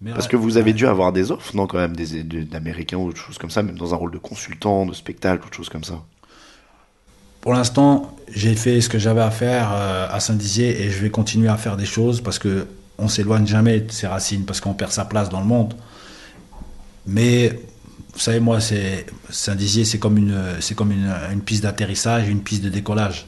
[0.01, 2.97] Mais, Parce que vous avez dû avoir des offres, non, quand même, des des- d'Américains
[2.97, 5.69] ou autre chose comme ça, même dans un rôle de consultant, de spectacle, autre chose
[5.69, 6.03] comme ça.
[7.43, 11.11] Pour l'instant, j'ai fait ce que j'avais à faire euh, à Saint-Dizier et je vais
[11.11, 12.67] continuer à faire des choses parce que
[12.99, 15.75] on s'éloigne jamais de ses racines parce qu'on perd sa place dans le monde.
[17.09, 17.59] Mais
[18.13, 22.43] vous savez, moi, c'est Saint-Dizier, c'est comme une, c'est comme une, une piste d'atterrissage, une
[22.43, 23.27] piste de décollage.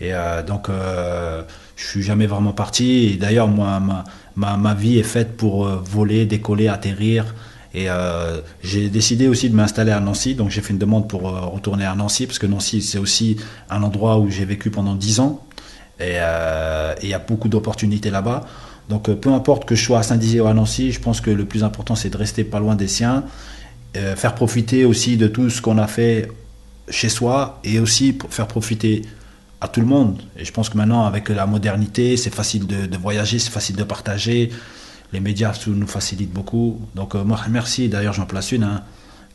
[0.00, 1.42] Et euh, donc, euh,
[1.74, 3.06] je suis jamais vraiment parti.
[3.12, 4.04] Et d'ailleurs, moi, ma,
[4.36, 7.34] ma, ma vie est faite pour euh, voler, décoller, atterrir.
[7.74, 10.34] Et euh, j'ai décidé aussi de m'installer à Nancy.
[10.34, 13.38] Donc, j'ai fait une demande pour retourner à Nancy parce que Nancy, c'est aussi
[13.70, 15.44] un endroit où j'ai vécu pendant 10 ans.
[15.98, 18.44] Et et il y a beaucoup d'opportunités là-bas.
[18.88, 21.30] Donc, euh, peu importe que je sois à Saint-Dizier ou à Nancy, je pense que
[21.30, 23.24] le plus important, c'est de rester pas loin des siens.
[23.96, 26.28] Euh, faire profiter aussi de tout ce qu'on a fait
[26.88, 29.02] chez soi et aussi faire profiter
[29.60, 30.22] à tout le monde.
[30.38, 33.84] Et je pense que maintenant, avec la modernité, c'est facile de, voyager, c'est facile de
[33.84, 34.50] partager.
[35.12, 36.80] Les médias nous facilitent beaucoup.
[36.94, 37.88] Donc, euh, moi, merci.
[37.88, 38.64] D'ailleurs, j'en place une.
[38.64, 38.82] hein.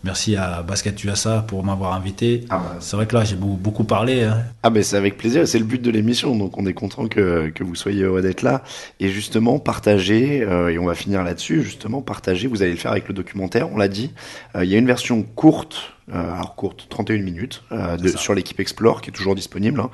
[0.04, 2.46] Merci à Basket USA pour m'avoir invité.
[2.50, 4.24] Ah bah, C'est vrai que là, j'ai beaucoup, parlé.
[4.24, 4.40] hein.
[4.64, 7.50] Ah ben c'est avec plaisir, c'est le but de l'émission, donc on est content que,
[7.54, 8.64] que vous soyez heureux d'être là.
[9.00, 12.92] Et justement, partager, euh, et on va finir là-dessus, justement, partager, vous allez le faire
[12.92, 14.12] avec le documentaire, on l'a dit.
[14.56, 18.34] Euh, Il y a une version courte, euh, alors courte, 31 minutes, euh, de- sur
[18.34, 19.80] l'équipe Explore, qui est toujours disponible.
[19.82, 19.90] hein.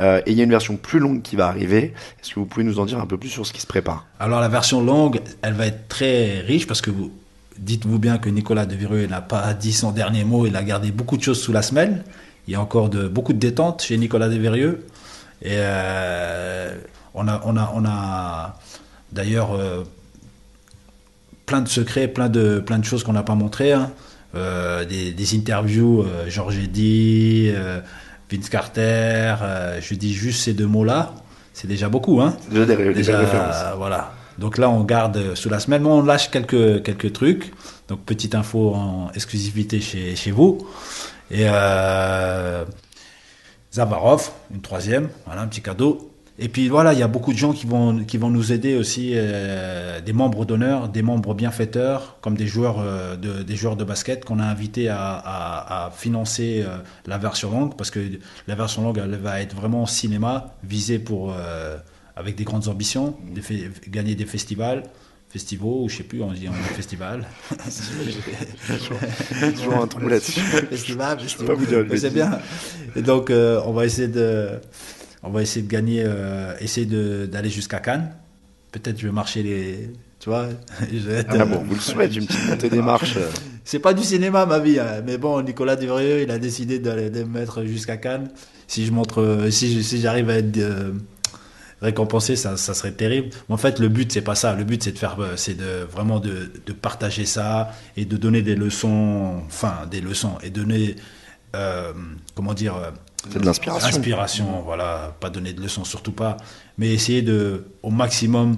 [0.00, 1.94] Euh, et il y a une version plus longue qui va arriver.
[2.20, 4.06] Est-ce que vous pouvez nous en dire un peu plus sur ce qui se prépare?
[4.18, 7.12] Alors la version longue, elle va être très riche parce que vous
[7.58, 10.90] dites-vous bien que Nicolas de Vireux n'a pas dit son dernier mot, il a gardé
[10.90, 12.04] beaucoup de choses sous la semelle.
[12.48, 14.84] Il y a encore de, beaucoup de détente chez Nicolas de Vireux.
[15.42, 16.74] Et euh,
[17.14, 18.58] on a, on a, on a
[19.12, 19.84] d'ailleurs euh,
[21.46, 23.72] plein de secrets, plein de, plein de choses qu'on n'a pas montrées.
[23.72, 23.92] hein.
[24.34, 27.52] Euh, des, des interviews, Georges Eddy,
[28.30, 29.34] Vince Carter,
[29.80, 31.12] je dis juste ces deux mots-là,
[31.52, 32.20] c'est déjà beaucoup.
[32.22, 32.34] Hein.
[32.50, 34.14] Déjà Déjà, voilà.
[34.38, 37.52] Donc là, on garde sous la semaine, on lâche quelques, trucs.
[37.88, 40.66] Donc, petite info en exclusivité chez, vous.
[41.30, 42.64] Et euh,
[43.72, 46.12] Zavarov, une troisième, voilà, un petit cadeau.
[46.38, 47.92] Et puis voilà, il y a beaucoup de gens qui vont,
[48.30, 53.84] nous aider aussi, euh, des membres d'honneur, des membres bienfaiteurs, comme des joueurs, euh, de,
[53.84, 58.00] basket qu'on a invités à, financer euh, la version longue, parce que
[58.48, 61.34] la version longue, elle va être vraiment cinéma, visée pour,
[62.16, 63.42] avec des grandes ambitions, des
[63.88, 64.82] gagner des festivals,
[65.30, 67.26] festivals, ou je sais plus, on dit, on dit festival.
[69.56, 70.40] Toujours un trou là-dessus.
[70.40, 71.18] festival,
[71.88, 72.38] Mais C'est bien.
[72.94, 74.50] Et donc, euh, on va essayer de,
[75.22, 76.86] on va essayer de gagner, euh, essayer
[77.26, 78.14] d'aller jusqu'à Cannes.
[78.72, 80.48] Peut-être je vais marcher les, Tu vois
[81.28, 83.16] ah bon, vous le souhaitez, une petite montée des marches.
[83.64, 85.02] C'est pas du cinéma ma vie, hein.
[85.06, 88.30] mais bon, Nicolas Duvrieux, il a décidé d'aller de me mettre jusqu'à Cannes.
[88.66, 90.58] Si je montre, si, si j'arrive à être
[91.82, 93.30] euh, récompensé, ça, ça, serait terrible.
[93.48, 94.54] Mais en fait, le but c'est pas ça.
[94.54, 98.16] Le but c'est de faire, euh, c'est de vraiment de, de, partager ça et de
[98.16, 100.96] donner des leçons, enfin des leçons et donner,
[101.56, 101.92] euh,
[102.34, 102.74] comment dire.
[103.30, 103.88] C'est de l'inspiration.
[103.88, 105.16] Inspiration, voilà.
[105.20, 106.36] Pas donner de leçons, surtout pas.
[106.76, 108.56] Mais essayer de, au maximum,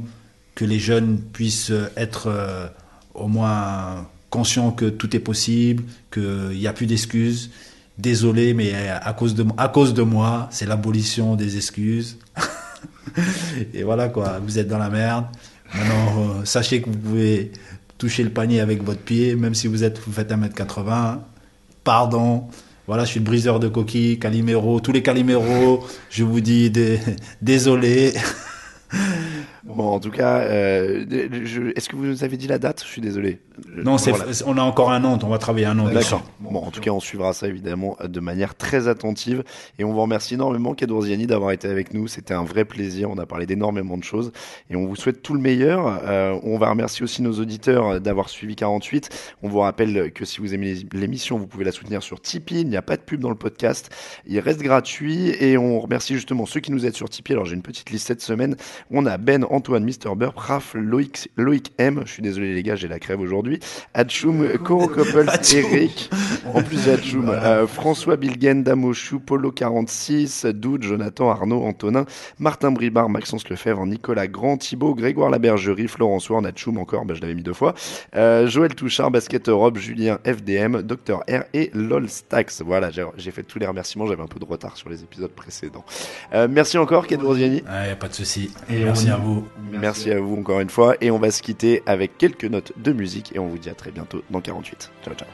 [0.55, 2.67] que les jeunes puissent être euh,
[3.15, 7.51] au moins conscients que tout est possible, qu'il n'y a plus d'excuses.
[7.99, 12.19] Désolé, mais à cause de, à cause de moi, c'est l'abolition des excuses.
[13.75, 15.27] Et voilà quoi, vous êtes dans la merde.
[15.75, 17.53] Maintenant, euh, sachez que vous pouvez
[17.99, 21.19] toucher le panier avec votre pied, même si vous êtes vous faites 1m80.
[21.83, 22.45] Pardon.
[22.87, 26.71] Voilà, je suis le briseur de coquilles, Calimero, tous les Caliméros, je vous dis
[27.41, 28.13] désolé.
[29.65, 31.07] Bon, en tout cas, euh,
[31.75, 32.83] est-ce que vous nous avez dit la date?
[32.83, 33.41] Je suis désolé.
[33.75, 33.97] Non,
[34.47, 35.89] on a encore un an, on va travailler un an.
[35.89, 36.23] D'accord.
[36.41, 39.43] Bon, en tout cas, on suivra ça évidemment de manière très attentive.
[39.79, 42.09] Et on vous remercie énormément, Ziani, d'avoir été avec nous.
[42.09, 43.11] C'était un vrai plaisir.
[43.11, 44.33] On a parlé d'énormément de choses.
[44.69, 46.01] Et on vous souhaite tout le meilleur.
[46.05, 49.09] Euh, on va remercier aussi nos auditeurs d'avoir suivi 48.
[49.43, 52.61] On vous rappelle que si vous aimez l'émission, vous pouvez la soutenir sur Tipeee.
[52.61, 53.91] Il n'y a pas de pub dans le podcast.
[54.27, 55.31] Il reste gratuit.
[55.41, 57.33] Et on remercie justement ceux qui nous aident sur Tipeee.
[57.33, 58.57] Alors, j'ai une petite liste cette semaine.
[58.91, 60.17] On a Ben, Antoine, Mr.
[60.17, 62.03] Burp, Raph, Loïc, Loïc M.
[62.05, 63.61] Je suis désolé les gars, j'ai la crève aujourd'hui.
[63.95, 66.11] Atchoum, Coro Couples, Eric.
[66.53, 72.05] En plus d'Atchoum, euh, François Bilgen, Damochou, Polo 46, Doud, Jonathan, Arnaud, Antonin,
[72.41, 77.21] Martin Bribard, Maxence Lefebvre, Nicolas Grand, Thibaut, Grégoire Labergerie, Florence Warn, Atchoum encore, bah, je
[77.21, 77.75] l'avais mis deux fois.
[78.17, 82.63] Euh, Joël Touchard, Basket Europe, Julien FDM, Dr R et LOL Stax.
[82.63, 85.85] Voilà, j'ai fait tous les remerciements, j'avais un peu de retard sur les épisodes précédents.
[86.33, 87.63] Euh, merci encore, Ken Rosiani.
[87.69, 88.51] Ah, pas de souci.
[88.69, 89.44] Et merci à vous.
[89.71, 90.97] Merci à vous encore une fois.
[91.01, 93.35] Et on va se quitter avec quelques notes de musique.
[93.35, 94.91] Et on vous dit à très bientôt dans 48.
[95.05, 95.29] Ciao, ciao.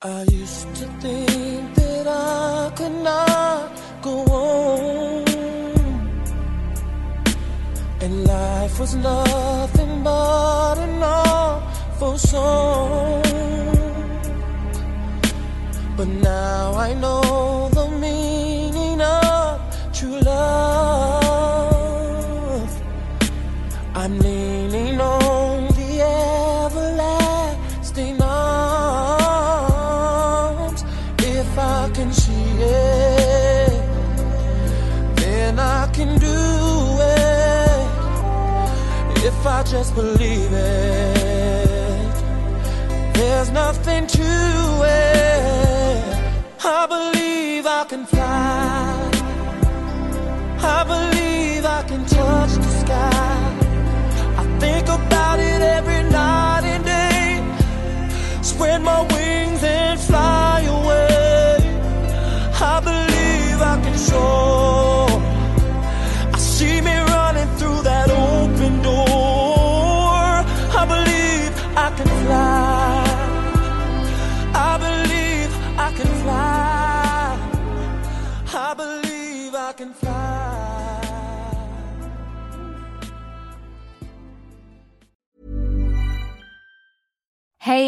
[0.00, 5.24] I used to think that I could not go on.
[8.00, 11.02] And life was nothing but an
[12.00, 13.22] awful song.
[15.96, 17.37] But now I know